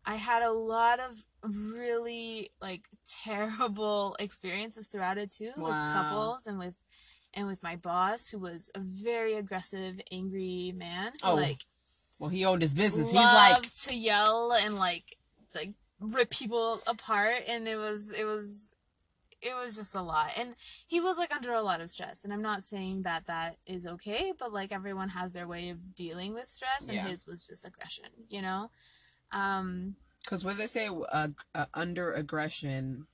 [0.05, 1.11] I had a lot of
[1.43, 2.83] really like
[3.23, 6.79] terrible experiences throughout it too with couples and with
[7.33, 11.65] and with my boss who was a very aggressive, angry man Oh, like
[12.19, 13.11] Well, he owned his business.
[13.11, 15.17] He's loved like, to yell and like
[15.55, 18.71] like rip people apart and it was it was
[19.41, 20.55] it was just a lot and
[20.87, 23.85] he was like under a lot of stress and i'm not saying that that is
[23.85, 27.07] okay but like everyone has their way of dealing with stress and Yeah.
[27.07, 28.69] his was just aggression you know
[29.31, 30.87] um because what do they say?
[31.11, 33.07] Uh, uh, under aggression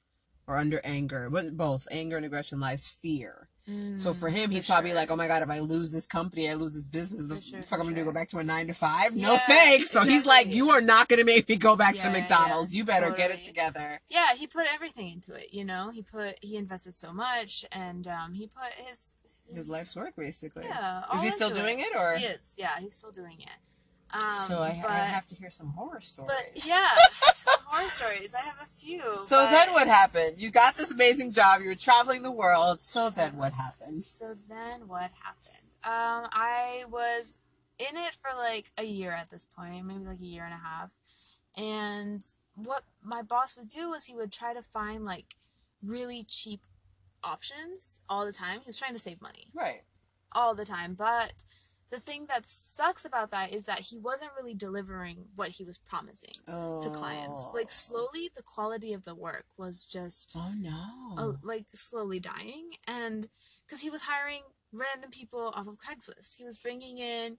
[0.48, 3.48] or under anger, but both anger and aggression lies fear.
[3.98, 5.00] So for him, he's probably sure.
[5.00, 7.28] like, "Oh my god, if I lose this company, I lose this business.
[7.28, 8.06] The sure, fuck I'm gonna do?
[8.06, 9.16] Go back to a nine to five?
[9.16, 12.10] No thanks." So he's like, "You are not gonna make me go back Yeah, to
[12.12, 12.74] McDonald's.
[12.76, 16.02] yeah, you better get it together." yeah he put everything into it you know he
[16.04, 19.18] put he invested so much and um he put his
[19.54, 20.66] His life's work, basically.
[20.66, 22.18] yeah Is he still doing it, or?
[22.18, 23.60] he is yeah he's still doing it
[24.14, 26.32] um so I, but, I have to hear some horror stories.
[26.54, 26.90] But yeah,
[27.34, 28.34] some horror stories.
[28.36, 29.02] I have a few.
[29.20, 30.36] so but- then what happened?
[30.38, 31.62] You got this amazing job.
[31.62, 32.82] You were traveling the world.
[32.82, 34.04] So then what happened?
[34.06, 35.74] So then what happened?
[35.84, 37.38] Um, I was
[37.78, 40.58] in it for like a year at this point, maybe like a year and a
[40.58, 40.94] half.
[41.58, 42.22] And
[42.56, 45.36] what my boss would do was he would try to find like
[45.84, 46.62] really cheap
[47.24, 48.60] options all the time.
[48.62, 49.82] He was trying to save money Right.
[50.32, 51.34] all the time, but
[51.92, 55.78] the thing that sucks about that is that he wasn't really delivering what he was
[55.78, 56.82] promising oh.
[56.82, 57.50] to clients.
[57.54, 61.16] Like slowly, the quality of the work was just Oh no.
[61.18, 63.28] uh, like slowly dying, and
[63.66, 64.42] because he was hiring
[64.74, 67.38] random people off of Craigslist, he was bringing in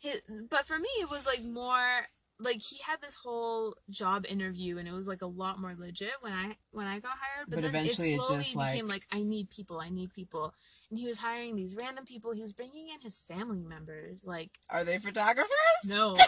[0.00, 0.22] his.
[0.50, 2.06] But for me, it was like more
[2.40, 6.14] like he had this whole job interview, and it was like a lot more legit
[6.20, 7.48] when I when I got hired.
[7.48, 9.88] But, But then eventually it it slowly just, became like- like I need people, I
[9.90, 10.52] need people,
[10.90, 12.32] and he was hiring these random people.
[12.32, 15.48] He was bringing in his family members, like Are they photographers?
[15.86, 16.16] no.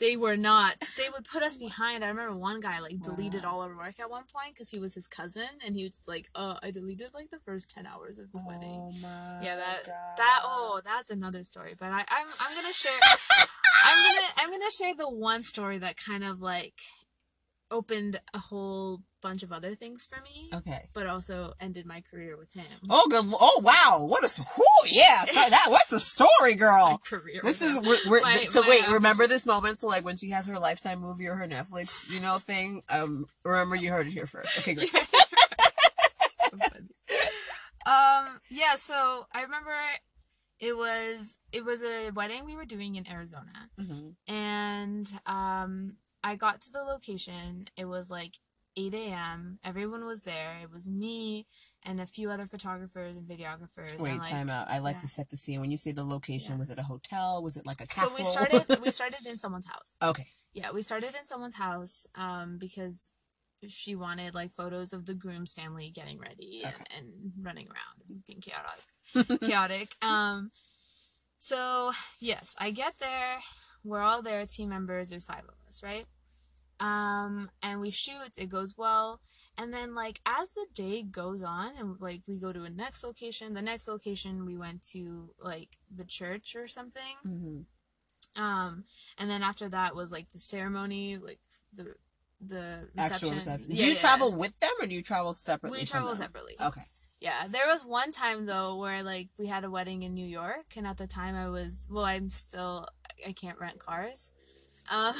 [0.00, 0.80] They were not.
[0.98, 2.02] They would put us behind.
[2.04, 3.50] I remember one guy like deleted Wow.
[3.52, 6.08] all our work at one point because he was his cousin, and he was just
[6.08, 9.38] like, "Uh, I deleted like the first ten hours of the wedding." Oh my.
[9.44, 9.94] Yeah, that God.
[10.16, 11.74] that oh, that's another story.
[11.78, 12.98] But I, I'm I'm gonna share.
[13.84, 16.74] I'm gonna I'm gonna share the one story that kind of like
[17.70, 20.88] opened a whole bunch of other things for me, Okay.
[20.94, 22.66] but also ended my career with him.
[22.90, 23.24] Oh good.
[23.32, 24.04] Oh wow.
[24.06, 24.42] What a.
[24.58, 25.24] Whoo, yeah.
[25.34, 25.66] That.
[25.68, 27.00] What's the story, My girl?
[27.08, 27.40] career.
[27.42, 30.16] This is we're, we're, My- so my, wait um, remember this moment so like when
[30.16, 34.06] she has her lifetime movie or her netflix you know thing um remember you heard
[34.06, 34.90] it here first okay great
[36.18, 36.88] so funny.
[37.84, 39.70] Um, yeah, so I remember
[40.62, 43.68] it was it was a wedding we were doing in Arizona.
[43.78, 44.14] Mhm.
[44.28, 47.68] And um I got to the location.
[47.76, 48.34] It was like
[48.76, 49.58] 8 a.m.
[49.64, 50.52] Everyone was there.
[50.62, 51.46] It was me
[51.82, 53.98] and a few other photographers and videographers.
[53.98, 55.00] wait and like, time out i like yeah.
[55.00, 56.58] to set the scene when you say the location Yeah.
[56.60, 58.08] was it a hotel was it like a castle?
[58.08, 59.98] So we started we started in someone's house.
[60.00, 63.10] okay Yeah, we started in someone's house um because
[63.70, 66.84] she wanted like photos of the groom's family getting ready and, Okay.
[66.98, 69.94] and running around being chaotic chaotic.
[70.02, 70.50] Um
[71.38, 73.38] so yes i get there.
[73.84, 76.06] We're all there team members there's five of us right?
[76.80, 79.20] Um and we shoot it goes well.
[79.58, 83.04] And then like as the day goes on and like we go to a next
[83.04, 87.16] location the next location we went to like the church or something.
[87.22, 87.60] Hmm
[88.34, 88.84] um,
[89.18, 91.40] and then after that was like the ceremony, like
[91.74, 91.96] the
[92.46, 92.98] the reception.
[92.98, 93.98] actual reception Yeah, do you yeah.
[93.98, 96.54] travel with them or do you travel separately We travel separately.
[96.60, 96.82] okay
[97.20, 100.76] Yeah, there was one time though where like we had a wedding in New York,
[100.76, 102.88] and at the time I was well, I'm still
[103.26, 104.32] I can't rent cars.
[104.90, 105.14] Um,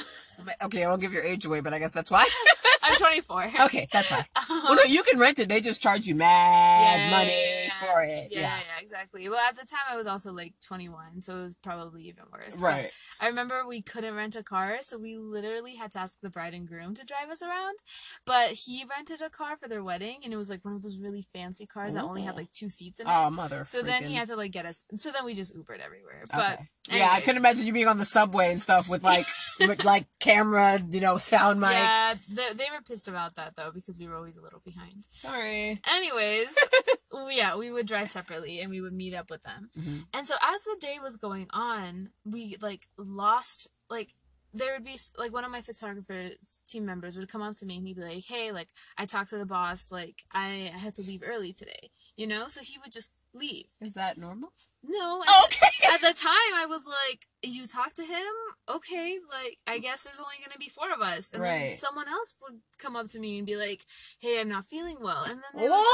[0.65, 2.27] okay i won't give your age away but i guess that's why
[2.83, 3.51] I'm 24.
[3.61, 7.01] okay that's fine Um, well no you can rent it they just charge you mad
[7.01, 7.31] Yeah, money
[7.65, 9.29] yeah, for it yeah, yeah, yeah, exactly.
[9.29, 12.59] Well, at the time I was also like 21, so it was probably even worse.
[12.59, 16.19] But right I remember we couldn't rent a car, so we literally had to ask
[16.21, 17.77] the bride and groom to drive us around.
[18.25, 20.97] But he rented a car for their wedding, and it was like one of those
[20.97, 23.13] really fancy cars that only had like two seats in it.
[23.13, 24.83] oh mother so then he had to like get us.
[24.95, 26.23] So then we just Ubered everywhere.
[26.31, 26.63] But Okay.
[26.99, 29.25] Yeah, I couldn't imagine you being on the subway and stuff with like
[29.59, 31.71] with like camera, you know, sound mic.
[31.71, 35.05] Yeah, they, they were pissed about that though because we were always a little behind.
[35.11, 35.79] Sorry.
[35.89, 36.55] Anyways,
[37.29, 39.69] yeah, we would drive separately and we would meet up with them.
[39.77, 40.05] Mhm.
[40.13, 44.13] And so as the day was going on, we like lost like
[44.53, 47.77] there would be like one of my photographers team members would come up to me
[47.77, 50.93] and he'd be like, "Hey, like I talked to the boss, like I I have
[50.95, 52.47] to leave early today." You know?
[52.47, 53.65] So he would just leave.
[53.81, 54.49] Is that normal?
[54.83, 55.21] No.
[55.21, 55.67] and Okay.
[55.93, 58.33] At the time I was like, "You talk to him?
[58.69, 62.07] Okay, like I guess there's only going to be four of us." And then someone
[62.07, 63.83] else would come up to me and be like,
[64.19, 65.85] "Hey, I'm not feeling well." And then there was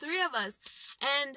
[0.00, 0.08] What?
[0.08, 0.58] three of us
[1.00, 1.36] and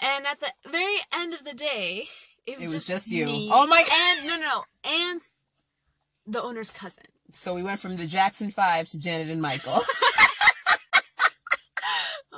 [0.00, 2.04] and at the very end of the day
[2.46, 3.26] it was, It was just you.
[3.26, 4.18] me Oh my God.
[4.18, 5.20] and no no no and
[6.26, 9.80] the owner's cousin So we went from the Jackson Five to Janet and Michael.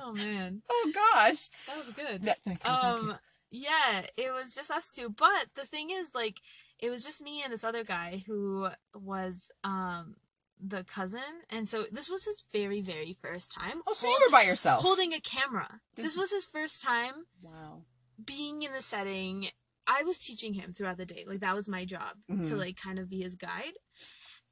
[0.06, 1.48] oh man oh gosh.
[1.66, 3.10] that was good No, thank you, thank you.
[3.10, 3.18] um
[3.50, 6.40] yeah it was just us two but the thing is like
[6.78, 10.16] it was just me and this other guy who was um
[10.60, 14.26] the cousin and so this was his very very first time Oh, so hold- you
[14.28, 14.82] were by yourself.
[14.82, 17.82] holding a camera This- this was his first time wow.
[18.24, 19.48] being in the setting
[19.86, 22.58] i was teaching him throughout the day like that was my job to Mhm.
[22.58, 23.74] like kind of be his guide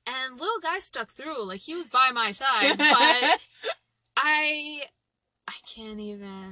[0.06, 3.38] and little guy stuck through like he was by my side but
[4.16, 4.82] i
[5.48, 6.50] i can't even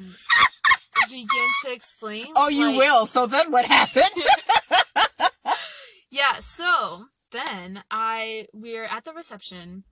[1.11, 3.07] begin to explain oh, you like- will.
[3.07, 4.05] So then what happened?
[6.11, 9.85] yeah so then i we're at the reception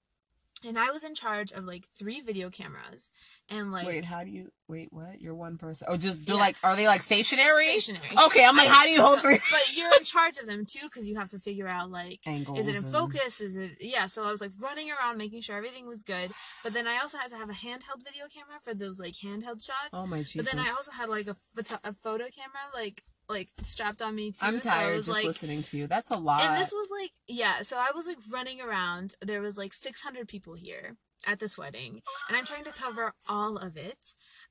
[0.66, 3.10] and i was in charge of like three video cameras
[3.48, 4.50] and like wait, how do you?
[4.68, 5.20] Wait, what?
[5.20, 5.88] You're one person.
[5.90, 6.38] Oh, just do Yeah.
[6.38, 6.54] like?
[6.62, 7.66] Are they like stationary?
[7.70, 10.64] stationary Okay, I'm like, how do you hold three but you're in charge of them
[10.64, 12.60] too because you have to figure out like angles?
[12.60, 15.40] is it in and- focus is it yeah so i was like running around making
[15.40, 16.30] sure everything was good
[16.62, 19.60] but then i also had to have a handheld video camera for those like handheld
[19.64, 20.36] shots Oh my Jesus.
[20.36, 24.14] but then i also had like a, photo- a photo camera like like strapped on
[24.14, 25.86] me too I'm so I tired was, just like, listening to you.
[25.86, 26.42] That's a lot.
[26.44, 30.28] and this was like yeah so i was like running around there was like 600
[30.28, 33.98] people here at this wedding, and I'm trying to cover all of it.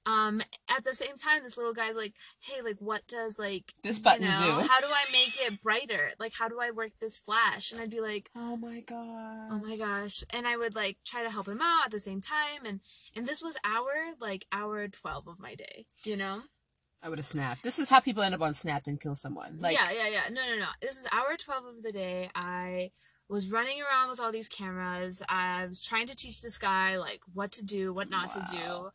[0.05, 3.97] Um, at the same time, this little guy's like, "Hey, like, what does like This
[3.97, 6.11] button you know, do?" How do I make it brighter?
[6.19, 9.49] Like, how do I work this flash?" And I'd be like, Oh my god.
[9.51, 12.21] oh my gosh and i would like try to help him out at the same
[12.21, 12.81] time and
[13.15, 16.41] and this was hour like hour 12 of my day you know
[17.03, 17.63] I would have snapped.
[17.63, 19.57] This is how people end up on Snapped and kill someone.
[19.59, 22.91] Like, yeah yeah yeah no no no this is hour 12 of the day i
[23.29, 27.21] was running around with all these cameras i was trying to teach this guy like
[27.33, 28.89] what to do what not to do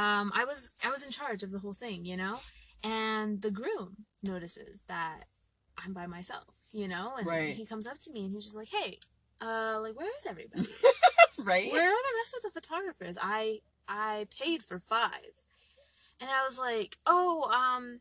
[0.00, 2.36] um i was i was in charge of the whole thing you know
[2.84, 5.24] and the groom notices that
[5.84, 7.54] i'm by myself you know and Right.
[7.54, 8.98] he comes up to me and he's just like hey
[9.40, 10.66] uh like where is everybody
[11.44, 11.70] right?
[11.72, 13.18] where are the rest of the photographers?
[13.20, 15.32] I I paid for five.
[16.20, 18.00] And I was like, oh, um,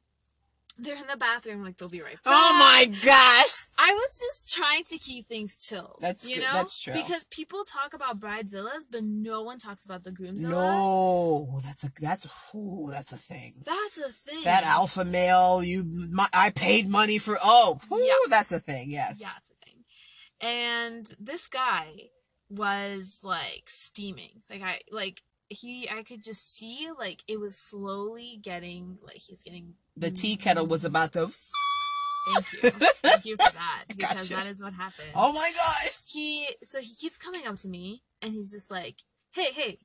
[0.78, 2.34] they're in the bathroom, like they'll be right back.
[2.34, 3.66] Oh my gosh.
[3.78, 5.98] I was just trying to keep things chill.
[6.02, 6.54] That's you good- know?
[6.54, 6.94] that's true.
[6.94, 10.50] Because people talk about bridezillas, but no one talks about the groomzilla.
[10.52, 13.54] No, that's a that's ooh, that's a thing.
[13.66, 14.44] That's a thing.
[14.46, 17.38] That alpha male, you, my, I paid money for.
[17.44, 18.14] Oh, ooh, Yeah.
[18.30, 18.90] that's a thing.
[18.92, 19.20] Yes.
[19.22, 19.84] Yeah, it's a thing.
[20.42, 22.10] And this guy
[22.50, 24.44] was like steaming.
[24.50, 29.44] Like I like he I could just see like it was slowly getting like he's
[29.44, 31.28] getting The tea kettle was about to.
[32.32, 32.70] Thank you.
[32.70, 33.86] Thank you for that.
[33.98, 34.34] Because Gotcha.
[34.36, 35.10] that is what happened.
[35.16, 36.12] Oh my gosh.
[36.12, 38.98] He so he keeps coming up to me and he's just like,
[39.32, 39.78] Hey, hey.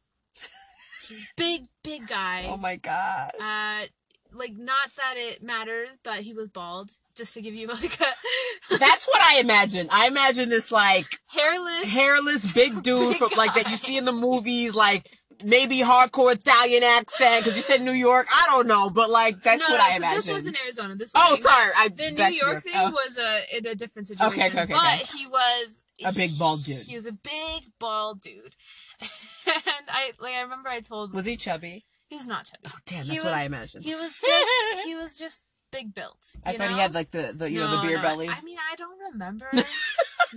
[1.08, 2.46] He's big, big guy.
[2.48, 3.30] Oh my gosh.
[3.40, 3.86] Uh
[4.32, 6.90] like not that it matters, but he was bald.
[7.16, 9.86] Just to give you like a That's what I imagine.
[9.92, 14.04] I imagine this like hairless hairless big dude Big from like that you see in
[14.04, 15.06] the movies, like
[15.44, 18.26] maybe hardcore Italian accent because you said New York.
[18.32, 20.16] I don't know, but like that's no, what no, I so imagine.
[20.16, 20.94] this was in Arizona.
[20.96, 22.90] This oh, sorry, I The New to York thing Oh.
[22.90, 24.32] was a in a different situation.
[24.32, 25.18] Okay, okay, okay, But okay.
[25.18, 26.76] he was A big bald dude.
[26.88, 28.54] He was a big bald dude.
[29.46, 31.84] and I like I remember I told Was he chubby?
[32.08, 32.62] he was not chubby.
[32.66, 33.84] Oh damn, He that's what was- I imagined.
[33.84, 36.18] He was just he was just big built.
[36.46, 38.28] I thought he had like the, the you know the beer no, belly.
[38.28, 39.50] I mean, I don't remember.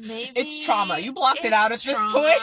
[0.05, 0.99] Maybe It's trauma.
[0.99, 2.11] You blocked it out at this trauma.
[2.13, 2.41] point.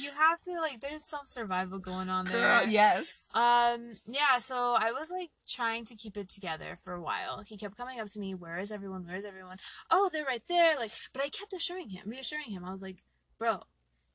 [0.00, 0.80] You have to like.
[0.80, 2.34] There's some survival going on there.
[2.60, 3.30] Girl, yes.
[3.34, 3.94] Um.
[4.06, 4.38] Yeah.
[4.38, 7.42] So I was like trying to keep it together for a while.
[7.46, 8.34] He kept coming up to me.
[8.34, 9.06] Where is everyone?
[9.06, 9.56] Where is everyone?
[9.90, 10.76] Oh, they're right there.
[10.76, 12.64] Like, but I kept assuring him, reassuring him.
[12.64, 13.02] I was like,
[13.38, 13.60] bro,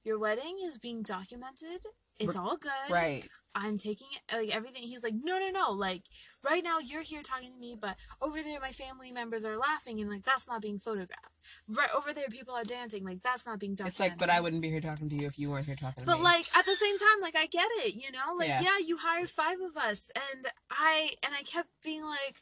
[0.03, 1.85] your wedding is being documented.
[2.19, 2.71] It's all good.
[2.89, 3.27] Right.
[3.53, 4.83] I'm taking it like everything.
[4.83, 5.71] He's like, no, no, no.
[5.71, 6.03] Like
[6.43, 9.99] right now, you're here talking to me, but over there, my family members are laughing,
[9.99, 11.39] and like that's not being photographed.
[11.67, 13.03] Right over there, people are dancing.
[13.03, 13.91] Like that's not being documented.
[13.93, 16.03] It's like, but I wouldn't be here talking to you if you weren't here talking
[16.03, 16.13] to me.
[16.13, 18.35] But like at the same time, like I get it, you know.
[18.37, 18.61] Like Yeah.
[18.61, 18.77] yeah.
[18.85, 22.37] you hired five of us, and I and I kept being like,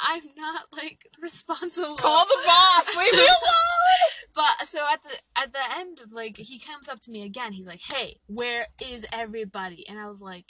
[0.00, 1.96] I'm not like responsible.
[1.96, 2.96] Call the boss.
[2.96, 3.95] Leave me alone.
[4.36, 7.54] But so at the at the end, like he comes up to me again.
[7.54, 10.44] He's like, "Hey, where is everybody?" And I was like,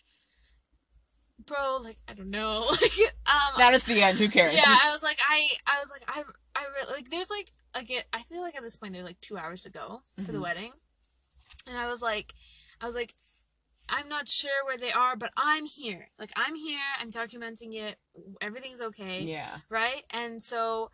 [1.47, 2.93] "Bro, like I don't know." like
[3.27, 4.19] um, Not at the end.
[4.19, 4.55] Who cares?
[4.55, 6.23] yeah, I was like, I I was like, I
[6.57, 9.21] I re- like there's like like it, I feel like at this point there's like
[9.21, 10.43] two hours to go for the Mhm.
[10.43, 10.73] wedding,
[11.69, 12.35] and I was like,
[12.81, 13.15] I was like.
[13.89, 16.09] I'm not sure where they are, but I'm here.
[16.19, 16.81] Like I'm here.
[17.01, 17.95] I'm documenting it.
[18.41, 19.59] Everything's okay yeah.
[19.71, 20.03] right?
[20.11, 20.91] And so,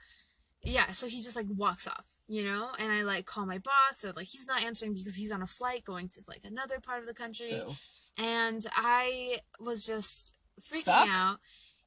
[0.65, 4.05] yeah, so he just like walks off, you know, and I like call my boss,
[4.05, 7.01] and like he's not answering because he's on a flight going to like another part
[7.01, 7.75] of the country, Ew.
[8.17, 11.39] and I was just freaking out.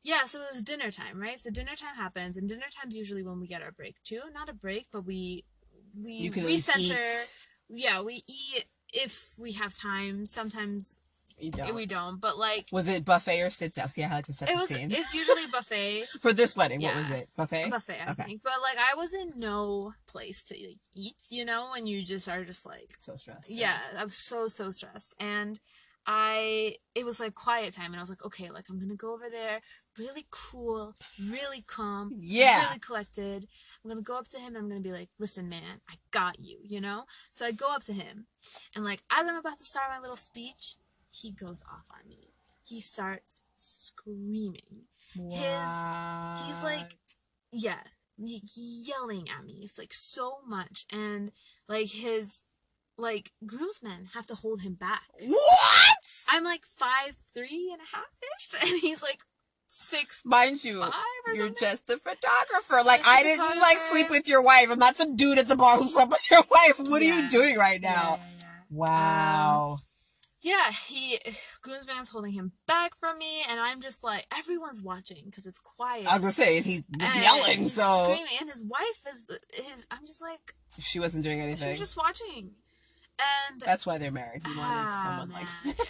[0.04, 1.40] Yeah, so it was dinner time, right?
[1.40, 4.22] So dinner time happens, and dinner time's usually when we get our break too.
[4.34, 5.46] Not a break, but we
[5.98, 7.02] we recenter.
[7.02, 7.32] eat.
[7.70, 10.26] Yeah, we eat if we have time.
[10.26, 10.98] Sometimes
[11.38, 11.76] You eh, don't.
[11.76, 13.88] we don't, but like Was it buffet or sit down?
[13.88, 14.68] See, I like to set it the was.
[14.70, 14.90] scene.
[14.92, 16.06] It's usually buffet.
[16.22, 17.30] For this wedding, what was it?
[17.36, 17.70] Buffet?
[17.70, 18.24] buffet, I Okay.
[18.24, 18.42] think.
[18.44, 21.16] But like, I was in no place to like, eat.
[21.30, 23.52] You know, when you just are just like, So stressed.
[23.52, 25.60] yeah, I'm so so stressed, and
[26.08, 29.14] I it was like quiet time, and I was like, okay, like I'm gonna go
[29.14, 29.60] over there,
[29.98, 30.96] really cool,
[31.32, 32.60] really calm, Yeah.
[32.68, 33.48] really collected.
[33.84, 36.40] I'm gonna go up to him, and I'm gonna be like, listen, man, I got
[36.40, 37.06] you, you know.
[37.34, 38.28] So I go up to him,
[38.76, 40.76] and like as I'm about to start my little speech,
[41.22, 42.34] he goes off on me.
[42.68, 44.88] He starts screaming.
[45.16, 45.34] What?
[45.34, 46.98] His he's like
[47.52, 47.80] yeah
[48.18, 51.32] yelling at me it's like so much and
[51.68, 52.44] like his
[52.98, 56.26] like groomsmen have to hold him back What?
[56.30, 58.06] i'm like five three and a half
[58.38, 59.20] ish and he's like
[59.68, 60.94] six Mind you, five
[61.28, 62.86] or you're something just a photographer.
[62.86, 64.68] Like Just a I didn't like sleep with your wife.
[64.72, 66.76] I'm not some dude at the bar who slept with your wife.
[66.80, 68.20] What are you doing right now?
[68.20, 68.48] yeah, yeah.
[68.70, 69.72] Wow.
[69.74, 69.80] Um,
[70.46, 71.20] yeah he
[71.62, 76.06] groomsman's holding him back from me and i'm just like everyone's watching because it's quiet
[76.08, 79.30] I was gonna say, and he's and yelling, he's so screaming and his wife is
[79.54, 81.68] his i'm just like she wasn't doing anything.
[81.68, 82.52] She was just watching.
[83.18, 84.42] And That's why they're married.
[84.46, 85.86] He wanted Ah, someone man, like yeah.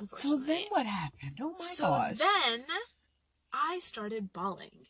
[0.08, 1.38] So then what happened?
[1.40, 2.18] Oh my so gosh.
[2.18, 2.64] then
[3.52, 4.86] I started bawling.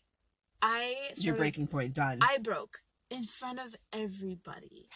[0.60, 2.18] I started, Your breaking point done.
[2.20, 2.78] I broke
[3.10, 4.88] in front of everybody.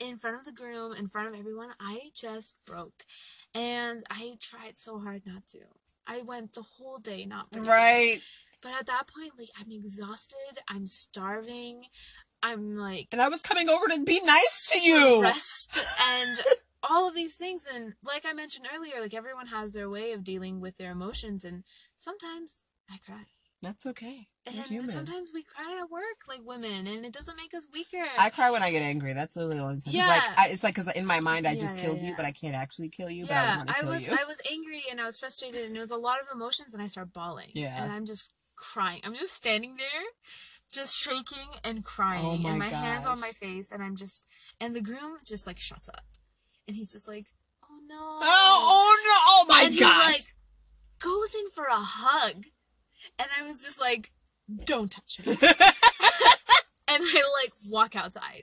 [0.00, 3.04] In front of the groom, in front of everyone, I just broke.
[3.54, 5.58] And I tried so hard not to.
[6.06, 7.68] I went the whole day not breaking.
[7.68, 8.18] right.
[8.62, 10.58] But at that point, like, I'm exhausted.
[10.68, 11.84] I'm starving.
[12.42, 15.22] I'm like And I was coming over to be nice to you.
[15.22, 16.38] rest and
[16.82, 17.66] all of these things.
[17.72, 21.44] And like I mentioned earlier, like everyone has their way of dealing with their emotions.
[21.44, 21.64] And
[21.96, 23.24] sometimes I cry.
[23.62, 24.26] That's okay.
[24.46, 24.90] And human.
[24.90, 28.04] sometimes we cry at work like women, and it doesn't make us weaker.
[28.18, 29.12] I cry when I get angry.
[29.12, 29.94] That's literally the only time.
[29.94, 30.16] Yeah.
[30.16, 32.08] It's like I, it's like because in my mind I Yeah, just yeah, killed yeah.
[32.08, 33.26] you, but I can't actually kill you.
[33.26, 34.16] but I yeah, I was you.
[34.18, 36.82] I was angry and I was frustrated, and it was a lot of emotions, and
[36.82, 37.50] I start bawling.
[37.54, 37.82] Yeah.
[37.82, 39.02] and I'm just crying.
[39.04, 40.04] I'm just standing there,
[40.72, 44.24] just shaking and crying, Oh my and my hands on my face, and I'm just,
[44.58, 46.04] and the groom just like shuts up,
[46.66, 47.26] and he's just like,
[47.70, 49.16] "Oh no!" oh, oh no!
[49.28, 50.06] Oh my and gosh!
[50.06, 50.22] he like
[50.98, 52.44] goes in for a hug,
[53.18, 54.10] and I was just like,
[54.64, 55.32] "Don't touch me,"
[56.88, 58.42] and I like walk outside,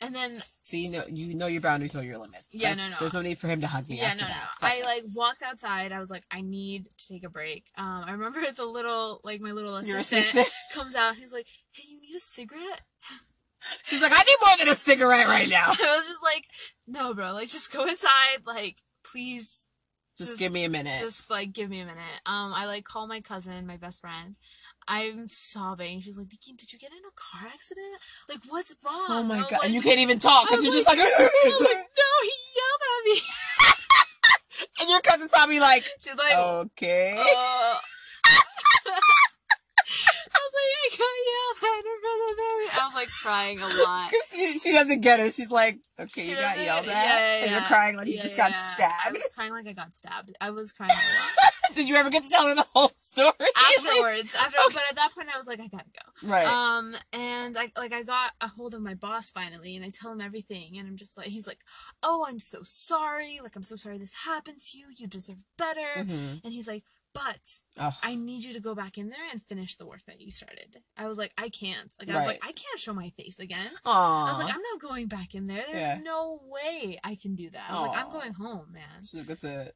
[0.00, 2.50] and then so you know you know your boundaries, know your limits.
[2.54, 2.96] Yeah, no, That's- no.
[3.00, 3.96] There's no need for him to hug me.
[3.98, 4.48] yeah, no, no, that.
[4.62, 4.68] no.
[4.68, 5.92] I like walked outside.
[5.92, 7.64] I was like, I need to take a break.
[7.76, 10.48] Um, I remember the little like my little assistant, assistant?
[10.74, 11.16] comes out.
[11.16, 12.82] He's like, "Hey, you need a cigarette?"
[13.82, 15.66] She's like, I need more than a cigarette right now.
[15.66, 16.44] I was just like,
[16.86, 17.32] "No, bro.
[17.32, 18.46] Like, just go inside.
[18.46, 19.66] Like, please,
[20.18, 20.98] Just, Just- give me a minute.
[21.00, 24.34] just like give me a minute." Um, I like call my cousin, my best friend.
[24.90, 26.00] I'm sobbing.
[26.00, 27.86] She's like, "Nikki, did you get in a car accident?
[28.28, 29.60] Like, what's wrong?" oh my god!
[29.64, 31.06] and you can't even talk because you're just like- like.
[31.18, 33.20] I was like, no, he yelled at me.
[34.80, 37.12] and your cousin's probably like, She's like, okay.
[37.16, 37.76] Uh,
[40.30, 42.74] I was like, I got yelled at in front of everyone.
[42.80, 44.10] I was like crying a lot.
[44.10, 45.32] Because she, she doesn't get it.
[45.32, 48.18] She's like, okay, you She got yelled at, yeah, yeah, and you're crying like you
[48.20, 49.06] just got stabbed.
[49.06, 50.36] I was crying like I got stabbed.
[50.40, 51.52] I was crying a lot.
[51.74, 53.32] Did you ever get to tell her the whole story?
[53.76, 56.28] Afterwards, after, but at that point, I was like, I gotta go.
[56.28, 56.46] right.
[56.46, 60.10] Um, and I like I got a hold of my boss finally, and I tell
[60.10, 61.60] him everything, and I'm just like, he's like,
[62.02, 63.38] oh, I'm so sorry.
[63.42, 64.86] Like I'm so sorry this happened to you.
[64.96, 65.98] You deserve better.
[65.98, 66.42] Mhm.
[66.42, 66.84] And he's like,
[67.24, 67.96] but Oh.
[68.02, 70.82] I need you to go back in there and finish the work that you started.
[70.96, 71.92] I was like, I can't.
[71.98, 73.70] Like I was like, I can't show my face again.
[73.84, 74.28] Aww.
[74.28, 75.62] I was like, I'm not going back in there.
[75.70, 76.00] There's Yeah.
[76.02, 77.70] no way I can do that.
[77.70, 79.00] I was like, I'm going home, man.
[79.02, 79.74] She's like, that's it.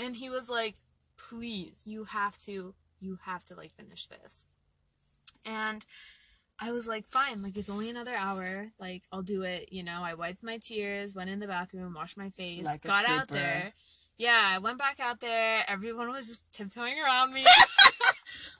[0.00, 0.76] And he was like,
[1.16, 4.46] please, you have to, you have to like finish this.
[5.44, 5.84] And
[6.60, 8.72] I was like, fine, like it's only another hour.
[8.78, 9.72] Like I'll do it.
[9.72, 13.08] You know, I wiped my tears, went in the bathroom, washed my face, Like got
[13.08, 13.72] out there.
[14.18, 15.62] Yeah, I went back out there.
[15.68, 17.44] Everyone was just tiptoeing around me.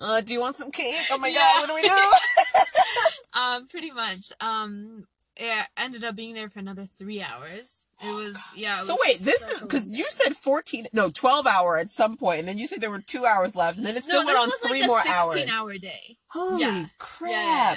[0.00, 0.94] Uh, do you want some cake?
[1.10, 1.34] Oh my Yeah.
[1.34, 3.38] god, what do we do?
[3.40, 4.32] um, pretty much.
[4.40, 7.84] Um, yeah, ended up being there for another three hours.
[8.00, 8.78] It was yeah.
[8.78, 12.16] It so was wait, this is because you said 14, no, 12 hour at some
[12.16, 14.26] point, and then you said there were two hours left, and then it still no,
[14.26, 15.58] went on three like a more sixteen hours.
[15.58, 16.16] hour day.
[16.30, 16.84] Holy Yeah.
[16.98, 17.30] crap.
[17.32, 17.76] Yeah, yeah,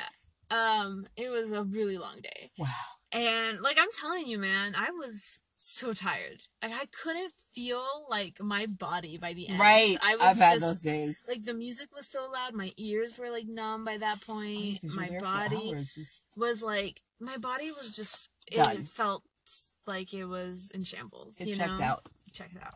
[0.52, 0.82] yeah.
[0.84, 2.50] Um, it was a really long day.
[2.60, 2.68] Wow.
[3.12, 6.46] And like I'm telling you, man, I was so tired.
[6.62, 9.60] Like I couldn't feel like my body by the end.
[9.60, 9.96] Right.
[10.04, 11.26] I was I've had those days.
[11.30, 14.80] Like the music was so loud, my ears were like numb by that point.
[14.82, 18.78] you're my body just- was like my body was just Done.
[18.78, 19.24] it felt
[19.86, 21.40] like it was in shambles.
[21.40, 21.86] It you checked know?
[21.86, 22.04] out.
[22.34, 22.76] Checked out.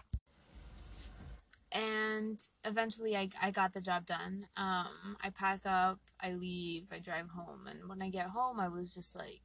[1.71, 4.45] And eventually I, I got the job done.
[4.55, 7.67] Um, I pack up, I leave, I drive home.
[7.69, 9.41] And when I get home, I was just like,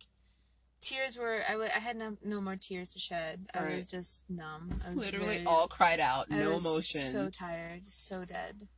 [0.80, 3.46] tears were, I, w- I had no, no more tears to shed.
[3.54, 3.76] I Right.
[3.76, 4.80] was just numb.
[4.84, 7.00] I was Literally very- all cried out, I no emotion.
[7.02, 8.68] So tired, so dead.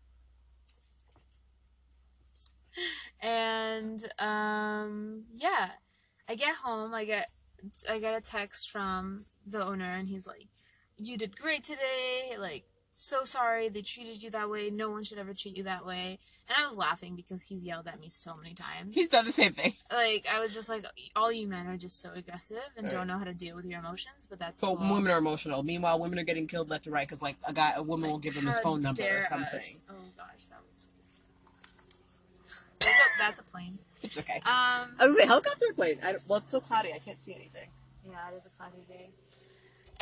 [3.20, 5.72] And um yeah,
[6.28, 7.28] I get home, I get
[7.88, 10.48] I get a text from the owner and he's like,
[10.96, 12.34] "You did great today.
[12.38, 14.70] Like so sorry they treated you that way.
[14.70, 17.88] No one should ever treat you that way." And I was laughing because he's yelled
[17.88, 18.94] at me so many times.
[18.94, 19.72] He's done the same thing.
[19.90, 20.85] like I was just like
[21.16, 22.92] all you men are just so aggressive and Right.
[22.92, 24.94] don't know how to deal with your emotions, but that's So cool.
[24.94, 25.62] women are emotional.
[25.62, 28.18] Meanwhile, women are getting killed left and right because, like, a guy, a woman will
[28.18, 29.59] give him his phone number or something.
[29.59, 29.81] us.
[29.90, 30.83] Oh gosh, that was.
[32.81, 33.74] That's a, that's a plane.
[34.02, 34.38] It's okay.
[34.44, 35.98] Um, I was gonna helicopter plane.
[36.02, 37.68] I, well, it's so cloudy, I can't see anything.
[38.05, 39.11] yeah, it is a cloudy day.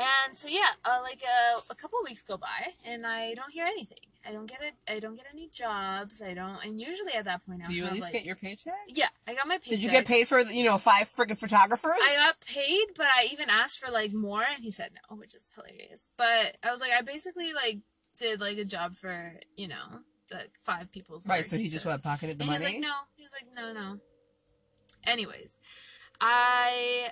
[0.00, 3.66] And so yeah, uh, like uh, a couple weeks go by, and I don't hear
[3.66, 3.98] anything.
[4.26, 4.74] I don't get it.
[4.88, 6.22] I don't get any jobs.
[6.22, 6.64] I don't.
[6.64, 8.74] And usually at that point, I Do you at least like, get your paycheck?
[8.88, 9.70] Yeah, I got my paycheck.
[9.70, 11.92] Did you get paid for you know five freaking photographers?
[12.00, 15.34] I got paid, but I even asked for like more, and he said no, which
[15.34, 16.10] is hilarious.
[16.16, 17.80] But I was like, I basically like
[18.18, 21.48] did like a job for you know the five people's right.
[21.48, 22.64] So he just went pocketed the and money.
[22.64, 22.94] he was like, no.
[23.16, 24.00] He was like, no, no.
[25.04, 25.58] Anyways,
[26.20, 27.10] I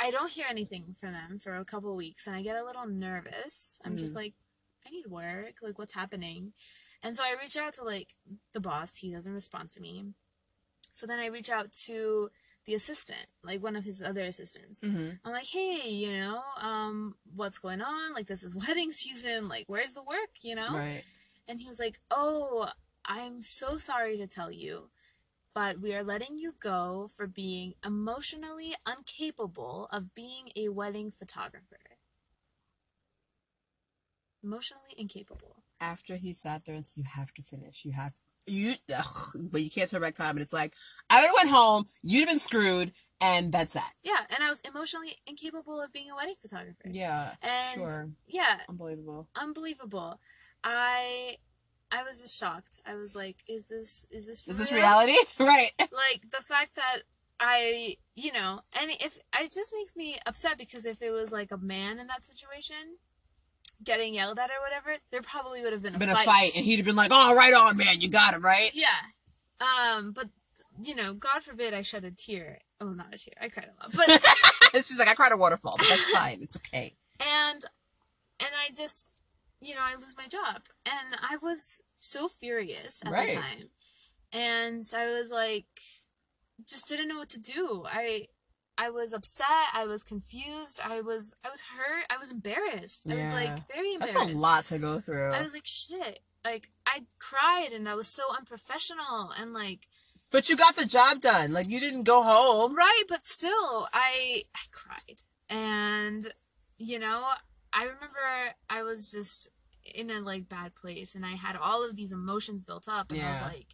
[0.00, 2.86] I don't hear anything from them for a couple weeks and I get a little
[2.86, 3.78] nervous.
[3.84, 4.34] I'm just like,
[4.86, 5.56] I need work.
[5.62, 6.54] Like, what's happening?
[7.02, 8.14] And so I reach out to like
[8.54, 8.96] the boss.
[8.96, 10.06] He doesn't respond to me.
[10.94, 12.30] So then I reach out to
[12.66, 14.82] the assistant, like one of his other assistants.
[14.82, 15.10] Mm-hmm.
[15.24, 18.14] I'm like, hey, you know, um, what's going on?
[18.14, 19.48] Like, this is wedding season.
[19.48, 20.30] Like, where's the work?
[20.42, 20.70] You know?
[20.70, 21.02] Right.
[21.48, 22.68] And he was like, oh,
[23.04, 24.90] I'm so sorry to tell you,
[25.60, 31.98] but we are letting you go for being emotionally incapable of being a wedding photographer.
[34.42, 35.56] Emotionally incapable.
[35.78, 37.84] After he sat there and said, "You have to finish.
[37.84, 38.14] You have
[38.46, 40.72] you." Ugh, but you can't turn back time, and it's like
[41.10, 41.84] I would have went home.
[42.02, 43.92] You'd have been screwed, and that's that.
[44.02, 46.88] Yeah, and I was emotionally incapable of being a wedding photographer.
[46.90, 47.34] Yeah.
[47.42, 48.10] And sure.
[48.26, 49.28] yeah, Unbelievable.
[49.36, 50.20] unbelievable.
[50.64, 51.36] I
[51.92, 52.80] I was just shocked.
[52.86, 55.14] I was like, is this is this Is this reality?
[55.40, 55.70] right.
[55.80, 56.98] Like the fact that
[57.40, 61.50] I, you know, and if it just makes me upset because if it was like
[61.50, 62.76] a man in that situation
[63.82, 66.26] getting yelled at or whatever, there probably would have been a Been a fight.
[66.26, 68.00] fight, and he'd have been like, "Oh, right on, man.
[68.00, 68.86] You got it right." Yeah.
[69.60, 70.28] Um, but
[70.82, 72.58] you know, God forbid I shed a tear.
[72.80, 73.34] Oh, not a tear.
[73.40, 73.92] I cried a lot.
[73.94, 74.22] But
[74.84, 76.38] She's like, "I cried a waterfall, but that's fine.
[76.42, 77.64] It's okay." and
[78.38, 79.08] and I just
[79.60, 83.28] you know I lose my job and I was so furious at Right.
[83.30, 83.70] the time
[84.32, 85.66] and I was like
[86.68, 88.26] just didn't know what to do I
[88.78, 93.14] I was upset I was confused I was I was hurt I was embarrassed I
[93.14, 94.18] was like very embarrassed.
[94.18, 95.32] That's a lot to go through.
[95.32, 99.86] I was like shit like I cried and that was so unprofessional and like
[100.30, 101.52] But you got the job done.
[101.52, 102.74] Like you didn't go home.
[102.74, 105.18] Right, but still, I I cried,
[105.50, 106.28] and
[106.78, 107.32] you know,
[107.72, 109.48] I remember I was just
[109.94, 113.20] in a like bad place, and I had all of these emotions built up, and
[113.22, 113.66] I was like,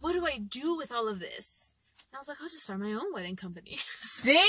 [0.00, 1.72] "What do I do with all of this?"
[2.10, 4.40] And I was like, "I'll just start my own wedding company." See?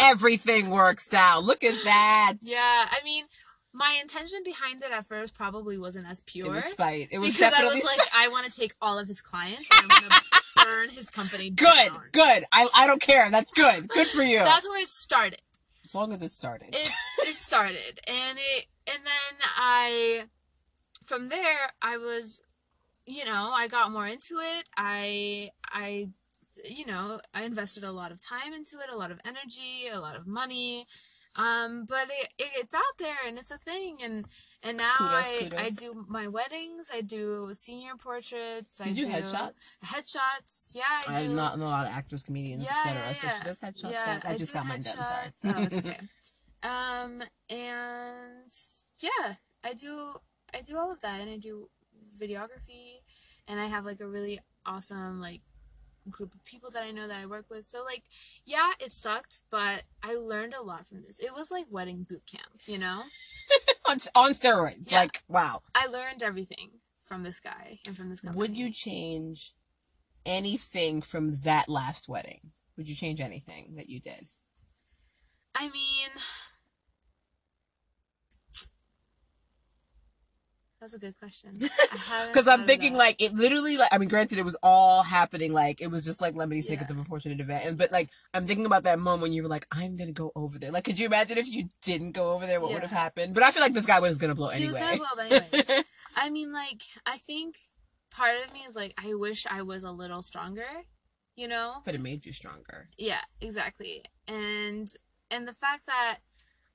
[0.00, 1.44] Everything works out.
[1.44, 2.34] Look at that.
[2.42, 3.24] yeah, I mean,
[3.72, 6.50] my intention behind it at first probably wasn't as It pure.
[6.52, 7.08] was spite.
[7.10, 9.68] It was because I definitely was like, I want to take all of his clients
[9.82, 10.20] and I'm gonna
[10.64, 11.88] burn his company good.
[11.88, 12.02] down.
[12.12, 12.44] Good.
[12.52, 13.30] I I don't care.
[13.30, 13.88] That's good.
[13.88, 14.38] Good for you.
[14.38, 15.40] That's where it started.
[15.88, 16.74] As long as it started.
[16.74, 18.00] it it started.
[18.06, 20.24] And it and then i
[21.04, 22.42] from there i was
[23.06, 24.66] you know i got more into it.
[24.76, 26.08] I i
[26.64, 30.00] you know i invested a lot of time into it a lot of energy a
[30.00, 30.86] lot of money.
[31.36, 33.98] Um but it, it it's out there and it's a thing.
[34.02, 34.26] And
[34.62, 35.60] and now Kudos, I, kudos.
[35.60, 39.76] I do my weddings i do senior portraits I Did you do headshots?
[39.84, 42.94] headshots yeah i I do not know a lot of actors, comedians, yeah, etc.
[43.06, 43.38] yeah, So yeah.
[43.38, 44.24] she does headshots, Yeah, guys.
[44.24, 44.96] I, just got mine done.
[45.34, 45.54] Sorry.
[45.56, 45.96] Oh, it's okay.
[46.62, 48.50] um, and
[49.00, 49.34] yeah,
[49.64, 50.14] I do
[50.52, 51.68] I do all of that, and I do
[52.20, 53.02] videography,
[53.46, 55.42] and I have like a really awesome like
[56.10, 57.66] group of people that I know that I work with.
[57.66, 58.02] So like,
[58.46, 61.20] yeah, it sucked, but I learned a lot from this.
[61.20, 63.02] It was like wedding boot camp, you know.
[63.88, 64.90] on, on steroids.
[64.90, 65.00] Yeah.
[65.00, 65.62] Like, wow.
[65.74, 66.70] I learned everything
[67.00, 68.38] from this guy and from this company.
[68.38, 69.54] Would you change
[70.26, 72.52] anything from that last wedding?
[72.76, 74.26] Would you change anything that you did?
[75.54, 76.10] I mean,
[80.80, 81.58] that's a good question.
[82.28, 85.80] Because I'm thinking like it literally like I mean granted it was all happening like
[85.80, 86.92] it was just like Lemony Snicket's Yeah.
[86.92, 89.66] of unfortunate event and but like I'm thinking about that moment when you were like
[89.72, 92.60] I'm gonna go over there like could you imagine if you didn't go over there
[92.60, 94.68] what would have happened but I feel like this guy was gonna blow he anyway
[94.68, 95.84] was gonna blow anyways.
[96.16, 97.56] I mean, like, I think
[98.10, 100.84] part of me is like, I wish I was a little stronger,
[101.36, 101.76] you know?
[101.84, 104.04] but it made you stronger Yeah, exactly.
[104.26, 104.88] And
[105.30, 106.18] and the fact that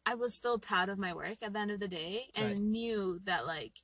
[0.05, 2.57] I was still proud of my work at the end of the day and Right.
[2.59, 3.79] knew that like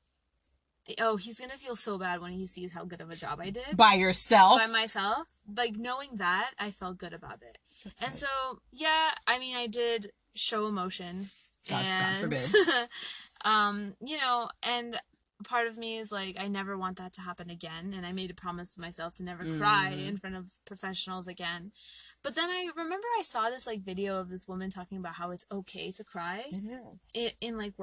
[0.99, 3.49] oh, he's gonna feel so bad when he sees how good of a job I
[3.49, 5.27] did by yourself by myself.
[5.55, 7.57] Like knowing that, I felt good about it.
[7.83, 8.17] That's And right.
[8.17, 11.27] so, yeah, I mean, I did show emotion.
[11.69, 12.41] God and, forbid.
[13.45, 14.97] um, you know, and
[15.47, 17.93] part of me is like, I never want that to happen again.
[17.95, 20.07] And I made a promise to myself to never cry Mm.
[20.07, 21.71] in front of professionals again.
[22.23, 25.31] But then I remember I saw this like video of this woman talking about how
[25.31, 27.73] it's okay to cry it is in, in like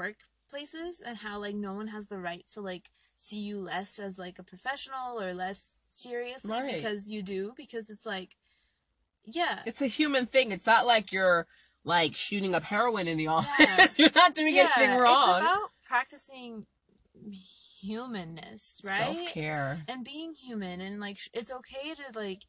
[0.47, 4.19] workplaces and how like no one has the right to like see you less as
[4.19, 6.75] like a professional or less seriously Right.
[6.75, 8.37] because you do because it's like
[9.29, 9.63] yeah.
[9.67, 10.53] It's a human thing.
[10.53, 11.49] It's not like you're
[11.85, 13.99] like shooting up heroin in the office.
[13.99, 15.31] You're not doing anything wrong.
[15.31, 16.67] it's about practicing
[17.81, 19.17] humanness right?
[19.17, 19.83] Self-care.
[19.89, 20.81] And being human.
[20.81, 22.43] And like it's okay to like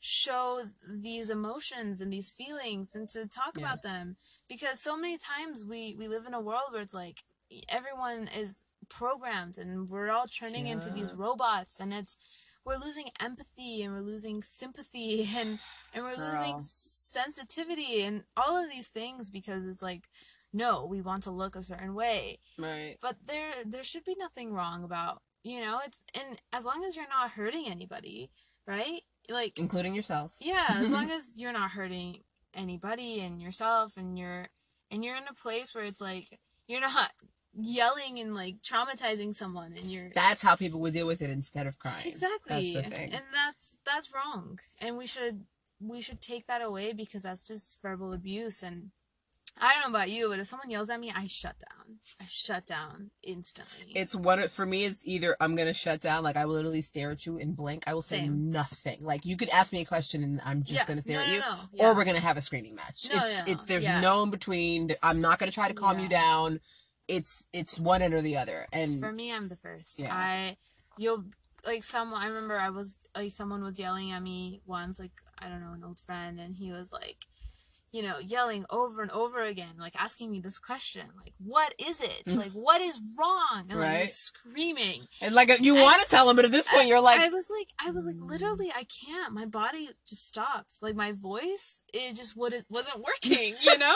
[0.00, 3.62] show these emotions and these feelings and to talk Yeah.
[3.66, 4.16] about them
[4.48, 7.18] because so many times we we live in a world where it's like
[7.68, 12.16] everyone is programmed and we're all turning into these robots and it's
[12.64, 15.58] we're losing empathy and we're losing sympathy and
[15.94, 20.04] and we're losing sensitivity and all of these things because it's like
[20.52, 22.96] no we want to look a certain way Right.
[23.00, 26.94] but there there should be nothing wrong about you know it's and as long as
[26.96, 28.30] you're not hurting anybody
[28.66, 30.34] right like Including yourself.
[30.40, 32.18] yeah as long as you're not hurting
[32.54, 34.46] anybody and yourself and you're
[34.90, 36.26] and you're in a place where it's like
[36.68, 37.10] you're not
[37.58, 41.66] yelling and like traumatizing someone and you're That's how people would deal with it instead
[41.66, 42.06] of crying.
[42.06, 43.12] exactly That's the thing.
[43.14, 45.44] and that's that's wrong and we should
[45.80, 48.90] we should take that away because that's just verbal abuse and
[49.58, 52.24] i don't know about you but if someone yells at me i shut down i
[52.28, 56.36] shut down instantly it's one of- for me it's either i'm gonna shut down like
[56.36, 58.50] i will literally stare at you and blink i will say Same.
[58.50, 60.84] nothing like you could ask me a question and i'm just Yeah.
[60.86, 61.54] gonna stare No, at no, you no.
[61.72, 61.86] Yeah.
[61.90, 64.00] or we're gonna have a screaming match No, it's no, it's there's yeah.
[64.00, 66.60] no in between i'm not gonna try to calm you down
[67.08, 70.08] it's it's one end or the other and for me i'm the first Yeah.
[70.12, 70.56] i
[70.98, 71.24] you'll
[71.66, 75.48] like someone i remember i was like someone was yelling at me once like i
[75.48, 77.26] don't know an old friend and he was like
[77.92, 82.00] you know yelling over and over again like asking me this question like what is
[82.00, 83.92] it like what is wrong and like Mm.
[83.94, 84.00] Right.
[84.02, 87.20] just screaming and like you want to tell him, but at this point you're like
[87.20, 89.32] I was like, I was like, literally, I can't.
[89.32, 90.80] My body just stops.
[90.82, 93.54] Like my voice, it just would it wasn't working.
[93.62, 93.94] You know,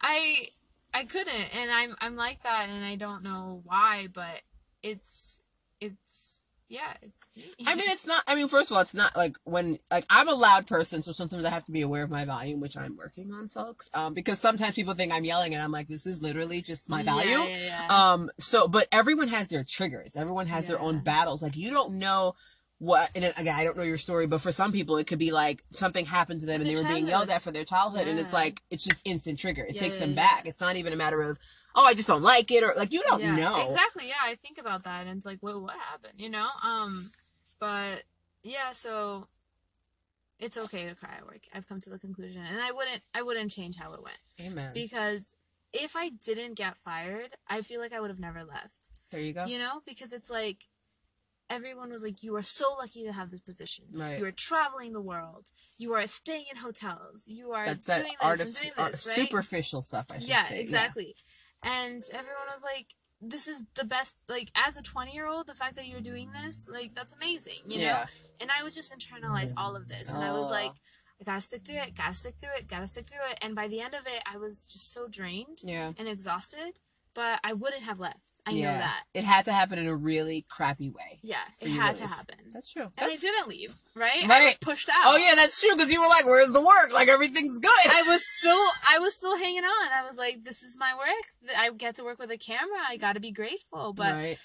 [0.00, 0.46] I
[0.92, 4.42] I couldn't, and I'm I'm like that, and I don't know why, but
[4.82, 5.40] it's
[5.80, 7.44] it's yeah, it's me.
[7.66, 8.22] I mean, it's not.
[8.28, 11.10] I mean, first of all, it's not like when like I'm a loud person, so
[11.10, 13.88] sometimes I have to be aware of my volume, which I'm working on, folks.
[13.92, 17.02] Um, because sometimes people think I'm yelling, and I'm like, this is literally just my
[17.02, 17.48] Yeah, volume.
[17.48, 17.56] yeah,
[17.88, 18.12] yeah.
[18.12, 20.14] Um, so, but everyone has their triggers.
[20.16, 21.42] Everyone has their own battles.
[21.42, 22.34] Like you don't know
[22.80, 23.08] what.
[23.14, 25.62] And again, I don't know your story, but for some people, it could be like
[25.70, 28.18] something happened to them, In and they were being yelled at for their childhood, and
[28.18, 29.62] it's like it's just instant trigger.
[29.64, 30.26] It Yeah, takes yeah, them yeah.
[30.26, 30.46] back.
[30.46, 31.38] It's not even a matter of
[31.76, 33.64] oh, I just don't like it, or like you don't yeah, know.
[33.64, 34.08] exactly.
[34.08, 36.14] Yeah, I think about that, and it's like, well, what happened?
[36.20, 37.08] You know, um,
[37.60, 38.02] but
[38.42, 39.28] yeah, so
[40.40, 41.42] it's okay to cry at work.
[41.54, 44.18] I've come to the conclusion, and I wouldn't, I wouldn't change how it went.
[44.40, 44.70] Amen.
[44.74, 45.36] because
[45.72, 48.80] if I didn't get fired, I feel like I would have never left.
[49.12, 49.44] there you go.
[49.44, 50.64] You know, because it's like
[51.50, 53.84] everyone was like, "You are so lucky to have this position.
[53.92, 54.18] Right.
[54.18, 55.48] You are traveling the world.
[55.76, 57.24] You are staying in hotels.
[57.26, 59.16] You are That's that doing this and doing art- this, right?
[59.16, 60.06] superficial stuff.
[60.10, 60.60] I should yeah, say.
[60.60, 61.14] exactly.
[61.62, 62.86] And everyone was like,
[63.20, 66.94] "This is the best." Like as a twenty-year-old, the fact that you're doing this, like
[66.94, 67.60] that's amazing.
[67.66, 67.84] You know.
[67.84, 68.06] Yeah.
[68.40, 70.72] And I would just internalize all of this, and I was like.
[71.22, 73.38] I gotta stick through it, gotta stick through it, gotta stick through it.
[73.42, 75.92] And by the end of it, I was just so drained Yeah.
[75.98, 76.80] and exhausted,
[77.14, 78.40] but I wouldn't have left.
[78.46, 78.72] I yeah.
[78.72, 79.02] know that.
[79.14, 81.20] It had to happen in a really crappy way.
[81.58, 82.10] For it had to leave.
[82.10, 82.36] happen.
[82.52, 82.92] That's true.
[82.98, 84.18] and I didn't leave, right?
[84.18, 84.60] I was Right.
[84.60, 84.94] pushed out.
[85.06, 85.70] Oh yeah, that's true.
[85.76, 86.92] Because you were like, "Where's the work?
[86.92, 89.92] Like everything's good." I was still, I was still hanging on.
[89.92, 91.54] I was like, "This is my work.
[91.58, 92.78] I get to work with a camera.
[92.88, 94.38] I got to be grateful." But right.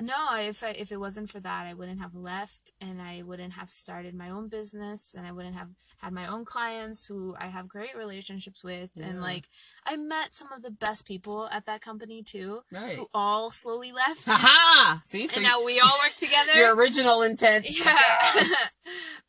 [0.00, 3.54] No, if I, if it wasn't for that, I wouldn't have left, and I wouldn't
[3.54, 7.46] have started my own business, and I wouldn't have had my own clients who I
[7.46, 9.06] have great relationships with, Yeah.
[9.06, 9.48] and like
[9.86, 12.96] I met some of the best people at that company too, Right.
[12.96, 14.98] who all slowly left, Haha.
[15.02, 16.52] See, so and now we all work together.
[16.54, 17.66] your original intent.
[17.84, 17.96] yeah
[18.34, 18.76] Yes.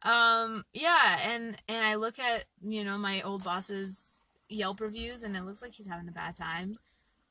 [0.03, 5.35] um yeah and and i look at you know my old boss's yelp reviews and
[5.35, 6.71] it looks like he's having a bad time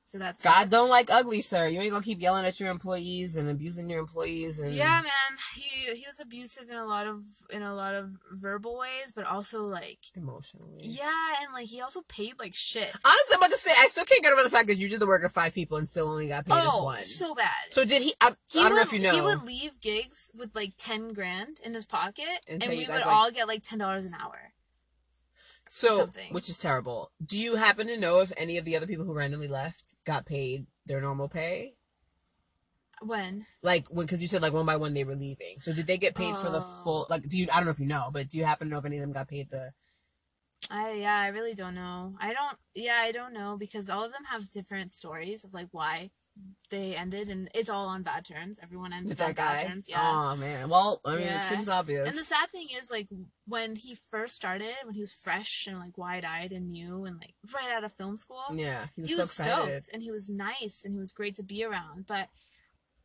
[0.07, 1.67] so that's God don't like ugly, sir.
[1.69, 5.39] You ain't gonna keep yelling at your employees and abusing your employees and yeah man
[5.55, 9.25] he he was abusive in a lot of in a lot of verbal ways but
[9.27, 10.79] also like emotionally.
[10.83, 14.05] yeah and like he also paid like shit Honestly, I'm about to say I still
[14.05, 16.09] can't get over the fact that you did the work of five people and still
[16.09, 17.03] only got paid as oh one.
[17.03, 18.15] so bad So did he?
[18.21, 19.13] I, he I don't would, know if you know.
[19.15, 22.89] He would leave gigs with like ten grand in his pocket, And and, we would
[22.89, 24.53] like- all get like ten dollars an hour.
[25.69, 26.33] So, something.
[26.33, 27.11] which is terrible.
[27.25, 30.27] Do you happen to know if any of the other people who randomly left got
[30.27, 31.75] paid their normal pay?
[33.03, 33.45] When?
[33.63, 34.07] Like, when?
[34.07, 35.59] because you said like one by one they were leaving.
[35.59, 36.81] So did they get paid for the Oh.
[36.85, 37.07] full?
[37.11, 37.47] Like, do you?
[37.53, 39.03] I don't know if you know, but do you happen to know if any of
[39.03, 39.73] them got paid the?
[40.71, 42.17] I yeah, I really don't know.
[42.21, 45.69] I don't yeah, I don't know because all of them have different stories of like
[45.73, 46.11] why
[46.71, 48.61] they ended and it's all on bad terms.
[48.63, 49.69] Everyone ended With on that bad guy?
[49.69, 49.89] terms.
[49.89, 49.99] Yeah.
[50.01, 50.69] Oh man.
[50.69, 52.09] Well, I mean, it seems obvious.
[52.09, 53.09] And the sad thing is like
[53.47, 57.17] when he first started, when he was fresh and like wide eyed and new and
[57.21, 59.85] like right out of film school, yeah, he was, he so was excited.
[59.85, 62.07] stoked and he was nice and he was great to be around.
[62.07, 62.29] But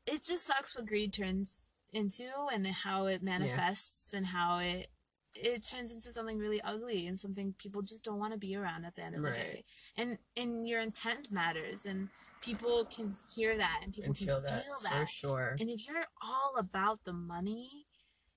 [0.05, 1.63] it just sucks what greed turns
[1.93, 4.88] into and how it manifests and how it
[5.34, 8.84] it turns into something really ugly and something people just don't want to be around
[8.86, 9.63] at the end of the day.
[9.95, 12.09] And and your intent matters and
[12.41, 15.07] people can hear that and people And can feel that for that.
[15.09, 15.55] sure.
[15.59, 17.80] And if you're all about the money,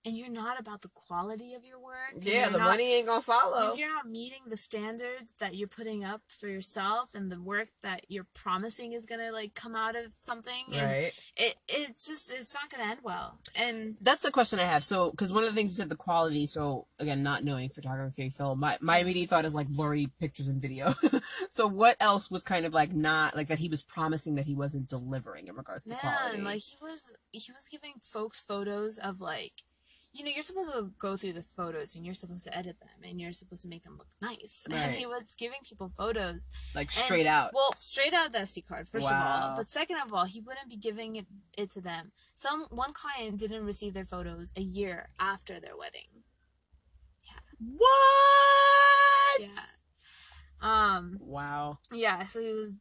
[0.04, 2.14] and you're not about the quality of your work.
[2.20, 3.72] Yeah, the not- money ain't gonna follow.
[3.72, 7.68] If you're not meeting the standards that you're putting up for yourself and the work
[7.82, 11.12] that you're promising is gonna like come out of something, Right.
[11.36, 13.38] it it's just it's not gonna end well.
[13.56, 14.82] And That's the question I have.
[14.82, 16.46] So, because one of the things you said, the quality.
[16.46, 20.60] So, again, not knowing photography, film, my, my immediate thought is like blurry pictures and
[20.60, 20.92] video.
[21.48, 24.54] so, what else was kind of like not like that he was promising that he
[24.54, 26.36] wasn't delivering in regards to quality?
[26.38, 29.52] man, like he was he was giving folks photos of like
[30.14, 33.02] you know, you're supposed to go through the photos and you're supposed to edit them
[33.02, 34.64] and you're supposed to make them look nice.
[34.70, 34.92] And Right.
[34.92, 37.50] he was giving people photos like And- straight out.
[37.52, 39.48] Well, straight out of the SD card, first of Wow.
[39.50, 39.56] all.
[39.56, 41.26] But second of all, he wouldn't be giving it,
[41.58, 42.12] it to them.
[42.36, 46.22] Some one client didn't receive their photos a year after their wedding.
[47.26, 47.40] Yeah.
[47.58, 49.40] what?
[49.40, 49.48] Yeah.
[50.60, 51.18] Um.
[51.20, 51.78] Wow.
[51.92, 52.22] Yeah.
[52.24, 52.74] So he was,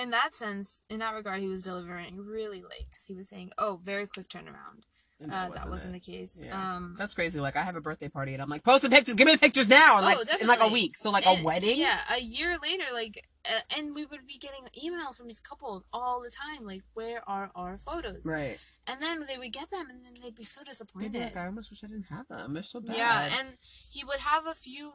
[0.00, 3.52] in that sense, in that regard, he was delivering really late because he was saying,
[3.58, 4.82] "Oh, very quick turnaround."
[5.30, 6.02] Uh, that wasn't it.
[6.02, 6.42] the case.
[6.44, 6.76] Yeah.
[6.76, 6.94] Um.
[6.98, 7.38] That's crazy.
[7.40, 9.38] Like, I have a birthday party and I'm like, post the pictures, give me the
[9.38, 9.98] pictures now.
[9.98, 10.96] And Oh, like, in like a week.
[10.96, 11.78] So, like, and- a wedding?
[11.78, 15.84] Yeah, a year later, like, uh, and we would be getting emails from these couples
[15.92, 18.56] all the time, like, "Where are our photos?" Right.
[18.86, 21.12] And then they would get them, and then they'd be so disappointed.
[21.12, 22.54] be like, I almost wish I didn't have them.
[22.54, 22.96] They're so bad.
[22.96, 23.48] Yeah, and
[23.90, 24.94] he would have a few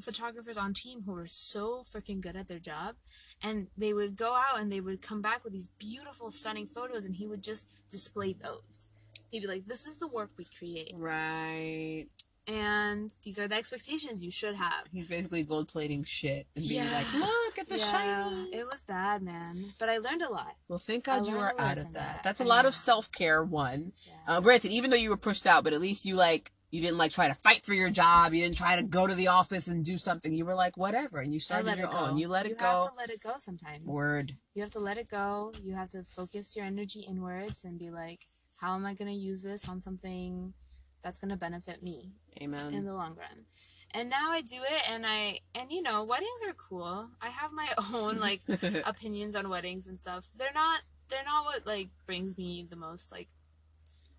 [0.00, 2.96] photographers on team who were so freaking good at their job,
[3.40, 7.04] and they would go out and they would come back with these beautiful, stunning photos,
[7.04, 8.88] and he would just display those.
[9.30, 12.06] He'd be like, "This is the work we create, right.
[12.46, 16.84] and these are the expectations you should have." He's basically gold plating shit and being
[16.84, 16.92] Yeah.
[16.92, 18.54] like, look at the yeah, shiny.
[18.54, 19.64] it was bad, man.
[19.78, 20.54] But I learned a lot.
[20.68, 22.16] Well, thank I God you learned are out of that.
[22.16, 22.22] that.
[22.24, 23.42] That's a I lot of self care.
[23.42, 24.12] One, Yeah.
[24.36, 26.98] uh, granted, even though you were pushed out, but at least you like you didn't
[26.98, 28.34] like try to fight for your job.
[28.34, 30.34] You didn't try to go to the office and do something.
[30.34, 32.18] You were like whatever, and you started your it own.
[32.18, 32.64] You let it you go.
[32.64, 33.84] have to let it go sometimes.
[33.86, 34.36] Word.
[34.56, 35.52] You have to let it go.
[35.62, 38.22] You have to focus your energy inwards and be like,
[38.64, 40.54] how am I going to use this on something
[41.02, 42.50] that's going to benefit me in
[42.86, 43.44] the long run?
[43.90, 47.10] And now I do it and I and you know, weddings are cool.
[47.20, 48.40] I have my own like
[48.86, 50.28] opinions on weddings and stuff.
[50.36, 53.28] They're not they're not what like brings me the most like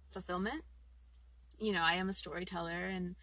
[0.07, 0.61] fulfillment.
[1.57, 3.15] You know, I am a storyteller and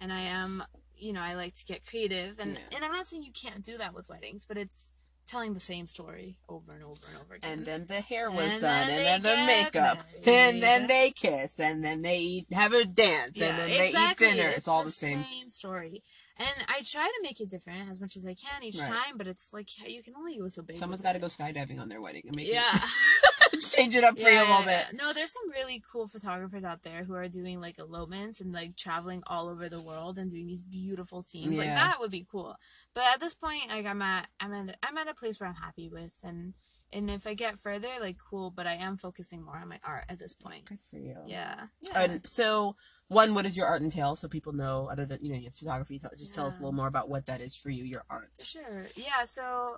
[0.00, 0.62] and I am
[0.96, 2.76] you know, I like to get creative and Yeah.
[2.76, 4.92] and I'm not saying you can't do that with weddings, but it's
[5.28, 7.50] telling the same story over and over and over again.
[7.58, 10.28] and then the hair was And done, then and then the makeup, married.
[10.28, 14.26] and then they kiss, and then they eat, have a dance, and then exactly.
[14.26, 14.48] they eat dinner.
[14.56, 15.24] It's, all the same.
[15.50, 16.02] story.
[16.38, 18.88] And I try to make it different as much as I can each Right.
[18.88, 20.76] time, but it's like you can only go so big.
[20.76, 22.70] Someone's got to go skydiving on their wedding and make Yeah.
[22.74, 22.80] it
[23.78, 24.86] change it up for you a little bit.
[24.94, 28.76] No, there's some really cool photographers out there who are doing like elopements and like
[28.76, 31.56] traveling all over the world and doing these beautiful scenes.
[31.56, 31.74] Like Yeah.
[31.74, 32.56] that would be cool.
[32.94, 35.56] But at this point, like I'm at I'm at I'm at a place where I'm
[35.56, 36.54] happy with and
[36.90, 40.04] and if I get further, like cool, but I am focusing more on my art
[40.08, 40.64] at this point.
[40.64, 41.16] Good for you.
[41.26, 41.66] Yeah.
[41.82, 42.00] Yeah.
[42.02, 42.76] And so,
[43.08, 44.16] one, what does your art entail?
[44.16, 46.00] So people know, other than you know, your photography.
[46.18, 48.30] Just tell us a little more about what that is for you, your art.
[48.42, 48.86] Sure.
[48.96, 49.76] Yeah, so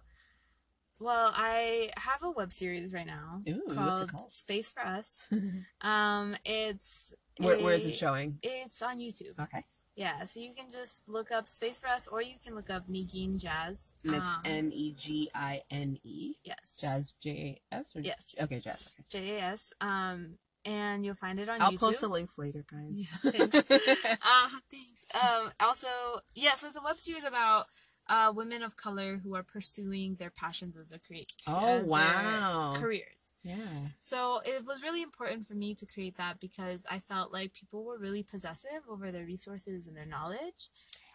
[1.01, 4.33] well, I have a web series right now Ooh, what's it called, called?
[4.33, 5.33] Space for Us.
[5.81, 8.39] um it's Where, where is it showing?
[8.43, 9.39] It's on YouTube.
[9.39, 9.65] Okay,
[9.97, 12.87] Yeah, so you can just look up Space for Us or you can look up
[12.87, 13.95] Negin Jazz.
[14.05, 16.35] and it's Um, N E G I N E.
[16.45, 16.79] Yes.
[16.81, 18.35] Jazz J A S or Yes.
[18.43, 18.93] Okay, jazz.
[18.99, 19.05] Okay.
[19.11, 19.73] J A S.
[19.81, 21.81] Um and you'll find it on YouTube I'll YouTube.
[21.81, 23.09] post the links later, guys.
[23.25, 23.71] Yeah, thanks.
[24.27, 25.07] um, thanks.
[25.15, 25.89] Um, also,
[26.35, 27.65] yeah, so it's a web series about
[28.11, 31.33] uh, women of color who are pursuing their passions as their create.
[31.47, 32.75] Oh, wow.
[32.77, 33.33] careers.
[33.43, 33.55] yeah.
[34.01, 37.85] So it was really important for me to create that because I felt like people
[37.85, 40.69] were really possessive over their resources and their knowledge.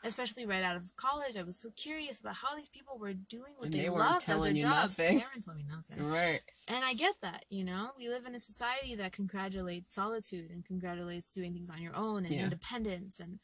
[0.04, 3.54] Especially right out of college, I was so curious about how these people were doing
[3.58, 4.72] what And they, they loved as their telling you job.
[4.72, 5.18] nothing.
[5.18, 6.08] They weren't telling me nothing.
[6.12, 6.42] Right.
[6.68, 7.90] And I get that, you know?
[7.98, 12.24] We live in a society that congratulates solitude and congratulates doing things on your own
[12.26, 12.44] and Yeah.
[12.44, 13.40] independence and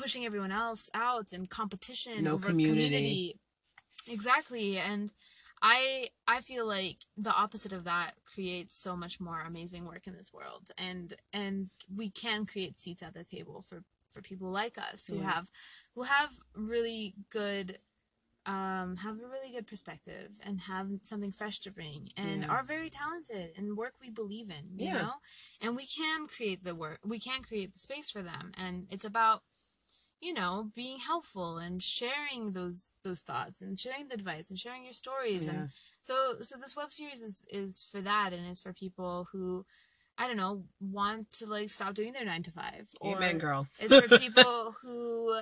[0.00, 2.88] pushing everyone else out and competition No over community.
[2.88, 3.40] community.
[4.08, 4.78] Exactly.
[4.78, 5.12] And
[5.60, 10.14] I I feel like the opposite of that creates so much more amazing work in
[10.14, 10.70] this world.
[10.78, 15.16] And and we can create seats at the table for for people like us who
[15.20, 15.30] Yeah.
[15.32, 15.50] have
[15.94, 17.78] who have really good
[18.46, 22.48] um, have a really good perspective and have something fresh to bring and Yeah.
[22.48, 25.02] are very talented and work we believe in, you Yeah.
[25.02, 25.14] know?
[25.60, 28.52] And we can create the work, we can create the space for them.
[28.56, 29.42] And it's about,
[30.20, 34.84] you know, being helpful and sharing those those thoughts and sharing the advice and sharing
[34.84, 35.46] your stories.
[35.46, 35.52] Yeah.
[35.54, 35.68] And
[36.02, 39.64] so so this web series is is for that and it's for people who
[40.20, 42.88] I don't know, want to like stop doing their nine to five.
[43.00, 43.68] Or Amen, girl.
[43.78, 45.40] it's for people who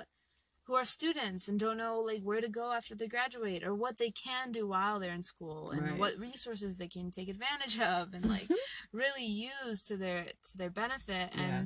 [0.65, 3.97] who are students and don't know like where to go after they graduate or what
[3.97, 5.97] they can do while they're in school and Right.
[5.97, 8.47] what resources they can take advantage of and like
[8.91, 11.63] really use to their to their benefit and yeah,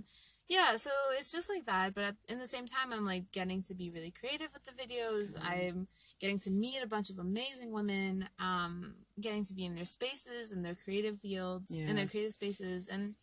[0.75, 1.93] so it's just like that.
[1.93, 4.71] But at, in the same time, I'm like getting to be really creative with the
[4.71, 5.37] videos.
[5.37, 5.47] Mm-hmm.
[5.47, 5.87] I'm
[6.19, 8.29] getting to meet a bunch of amazing women.
[8.39, 11.93] Um, getting to be in their spaces and their creative fields, in Yeah.
[11.93, 13.15] their creative spaces, and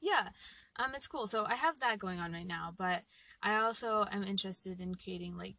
[0.00, 0.30] yeah,
[0.76, 1.26] um, it's cool.
[1.26, 2.74] So I have that going on right now.
[2.76, 3.02] But
[3.42, 5.56] I also am interested in creating like,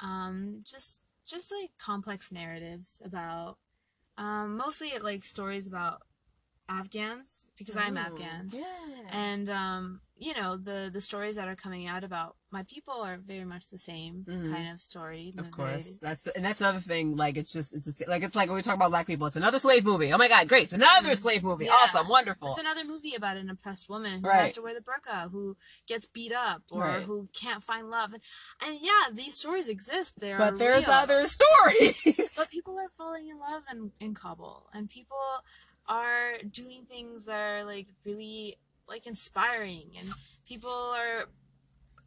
[0.00, 3.58] um, just just like complex narratives about,
[4.16, 6.02] um, mostly it like stories about
[6.68, 8.64] Afghans because I'm Afghan Yeah.
[9.10, 13.18] and um, you know the the stories that are coming out about my people are
[13.18, 14.52] very much the same Mhm.
[14.52, 15.32] kind of story.
[15.38, 17.16] Of course, very- that's the, and that's another thing.
[17.16, 19.36] Like it's just it's a, like it's like when we talk about black people, it's
[19.36, 20.12] another slave movie.
[20.12, 20.64] Oh my god, great!
[20.64, 21.66] It's another slave movie.
[21.66, 21.72] Yeah.
[21.72, 22.48] Awesome, wonderful.
[22.48, 24.42] It's another movie about an oppressed woman who Right.
[24.42, 25.56] has to wear the burqa, who
[25.86, 27.02] gets beat up, or Right.
[27.02, 28.12] who can't find love.
[28.14, 28.22] And,
[28.66, 30.18] and yeah, these stories exist.
[30.18, 30.96] They are but there's real.
[30.96, 32.02] other stories.
[32.36, 35.18] But people are falling in love in, in Kabul, and people
[35.88, 38.58] are doing things that are like really
[38.88, 40.08] like inspiring, and
[40.46, 41.26] people are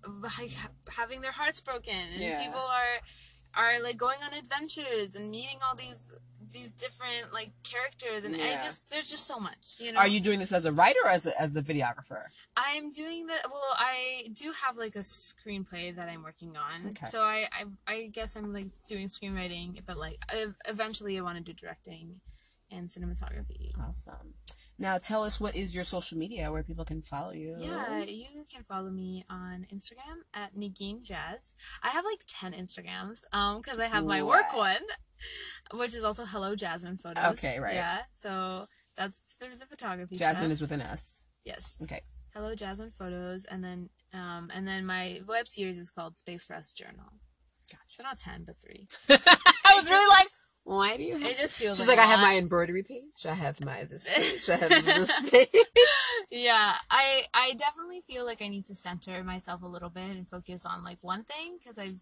[0.07, 2.43] like ha- having their hearts broken, and Yeah.
[2.43, 2.99] people are
[3.53, 6.11] are like going on adventures and meeting all these
[6.53, 8.57] these different like characters, and Yeah.
[8.59, 9.99] I just there's just so much, you know.
[9.99, 12.23] Are you doing this as a writer or as a, as the videographer?
[12.57, 13.61] I'm doing the well.
[13.77, 16.88] I do have like a screenplay that I'm working on.
[16.89, 17.05] Okay.
[17.05, 21.38] So I, I I guess I'm like doing screenwriting, but like ev- eventually I want
[21.38, 22.21] to do directing
[22.69, 23.69] and cinematography.
[23.79, 24.34] Awesome.
[24.82, 27.55] Now tell us what is your social media where people can follow you.
[27.59, 31.53] Yeah, you can follow me on Instagram at Negin Jazz.
[31.84, 34.82] I have like ten Instagrams, um, because I have my work one,
[35.75, 37.23] which is also Hello Jasmine Photos.
[37.34, 37.75] Okay, right.
[37.75, 38.65] Yeah, so
[38.97, 40.15] that's there's the photography.
[40.15, 40.51] Jasmine stuff.
[40.53, 41.27] is with an S.
[41.45, 41.79] yes.
[41.84, 42.01] Okay.
[42.34, 46.55] Hello Jasmine Photos, and then um, and then my web series is called Space for
[46.55, 47.19] Us Journal.
[47.69, 47.84] Gotcha.
[47.86, 48.88] So not ten, but three.
[49.09, 50.27] I was really like,
[50.72, 51.32] why do you have?
[51.32, 53.26] It just feels She's like like, I have my embroidery page.
[53.30, 54.49] I have my this page.
[54.49, 55.63] I have this page.
[56.32, 60.26] yeah, I I definitely feel like I need to center myself a little bit and
[60.26, 61.99] focus on like one thing because I've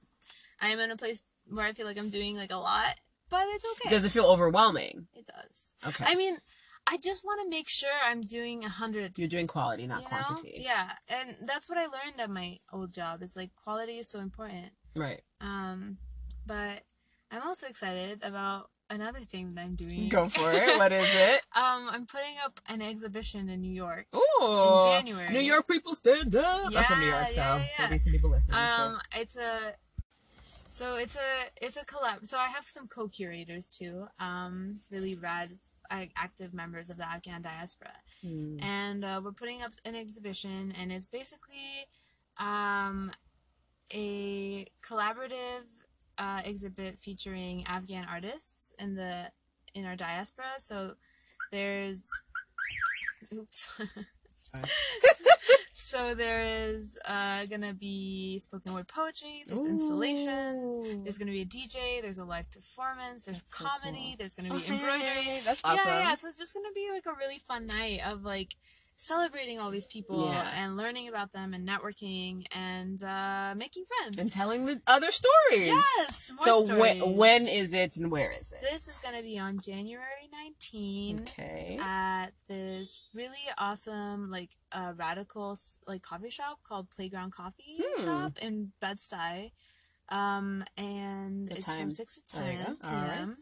[0.62, 3.00] I'm in a place where I feel like I'm doing like a lot,
[3.32, 3.90] but it's okay.
[3.90, 5.08] Does it feel overwhelming?
[5.16, 5.74] it does.
[5.88, 6.06] Okay.
[6.08, 6.38] I mean,
[6.86, 9.18] I just want to make sure I'm doing a hundred.
[9.18, 10.10] You're doing quality, not you know?
[10.10, 10.58] quantity.
[10.60, 13.24] Yeah, and that's what I learned at my old job.
[13.24, 14.74] It's like quality is so important.
[14.96, 15.22] Right.
[15.42, 15.98] Um,
[16.46, 16.84] but
[17.32, 20.10] I'm also excited about another thing that I'm doing.
[20.10, 20.78] Go for it.
[20.78, 21.42] What is it?
[21.56, 24.08] Um, I'm putting up an exhibition in New York.
[24.16, 24.20] Ooh.
[24.42, 25.30] In January.
[25.34, 26.72] New York people stand up.
[26.76, 27.86] I'm from New Yeah, York, so yeah, yeah, yeah.
[27.88, 28.58] maybe some people listening.
[28.58, 29.74] so- Um, it's a
[30.68, 31.32] so it's a
[31.66, 32.26] it's a collab.
[32.28, 34.08] So I have some co-curators too.
[34.20, 35.58] Um, really rad,
[35.92, 38.58] active members of the Afghan diaspora, Hmm.
[38.62, 41.88] and uh, we're putting up an exhibition, and it's basically
[42.38, 43.12] um,
[43.92, 45.66] a collaborative
[46.20, 49.32] uh, exhibit featuring Afghan artists in the
[49.74, 50.46] in our diaspora.
[50.60, 50.94] So
[51.52, 52.10] there's
[53.34, 53.82] oops.
[55.74, 59.44] so there is uh, gonna be spoken word poetry.
[59.48, 61.04] There's installations.
[61.04, 62.02] There's gonna be a DJ.
[62.02, 63.26] There's a live performance.
[63.26, 64.10] There's That's so comedy.
[64.10, 64.16] cool.
[64.20, 65.40] There's gonna be embroidery.
[65.46, 65.80] That's awesome.
[65.86, 66.16] Yeah, yeah.
[66.16, 68.56] So it's just gonna be like a really fun night of like
[69.02, 70.52] celebrating all these people Yeah.
[70.58, 74.18] and learning about them and networking and uh, making friends.
[74.18, 75.68] And telling the other stories.
[75.68, 76.32] yes.
[76.40, 76.80] So stories.
[77.02, 78.60] when when is it and where is it?
[78.70, 81.22] this is gonna be on January 19th.
[81.22, 81.78] Okay.
[81.82, 88.04] at this really awesome like uh, radical like coffee shop called Playground Coffee Hmm.
[88.04, 89.52] Shop in Bed Stuy.
[90.10, 91.80] Um, and The it's time.
[91.80, 92.76] from six to ten go.
[92.84, 93.16] All right.
[93.16, 93.36] p.m.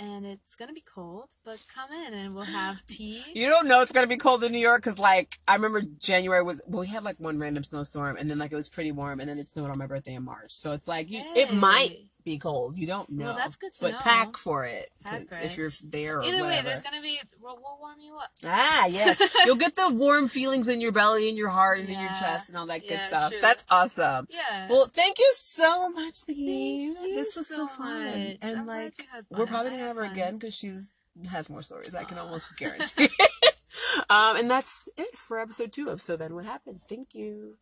[0.00, 3.22] And it's gonna be cold, but come in and we'll have tea.
[3.32, 6.42] You don't know it's gonna be cold in New York because, like, I remember January
[6.42, 9.20] was well, we had like one random snowstorm, and then like it was pretty warm,
[9.20, 10.50] and then it snowed on my birthday in March.
[10.52, 12.76] So it's like you, it might be cold.
[12.76, 13.26] You don't know.
[13.26, 13.98] Well, that's good to but know.
[13.98, 16.20] pack for it Pack for if you're there.
[16.20, 18.30] Or Either way, there's gonna be we'll, we'll warm you up.
[18.46, 19.20] Ah, yes.
[19.46, 22.48] You'll get the warm feelings in your belly, in your heart, and in your chest,
[22.48, 23.30] and all that good stuff.
[23.30, 23.40] true.
[23.42, 24.26] That's awesome.
[24.30, 24.68] Yeah.
[24.70, 26.92] Well, thank you so much, Lee.
[27.14, 28.04] This was so, so fun.
[28.04, 28.38] much.
[28.42, 29.38] And I'm like, you had fun.
[29.38, 30.12] we're probably gonna have her fun.
[30.12, 30.94] again because she's
[31.30, 31.94] has more stories.
[31.94, 33.08] I can almost guarantee.
[34.10, 36.80] um, and that's it for episode two of So Then What Happened.
[36.88, 37.56] Thank you.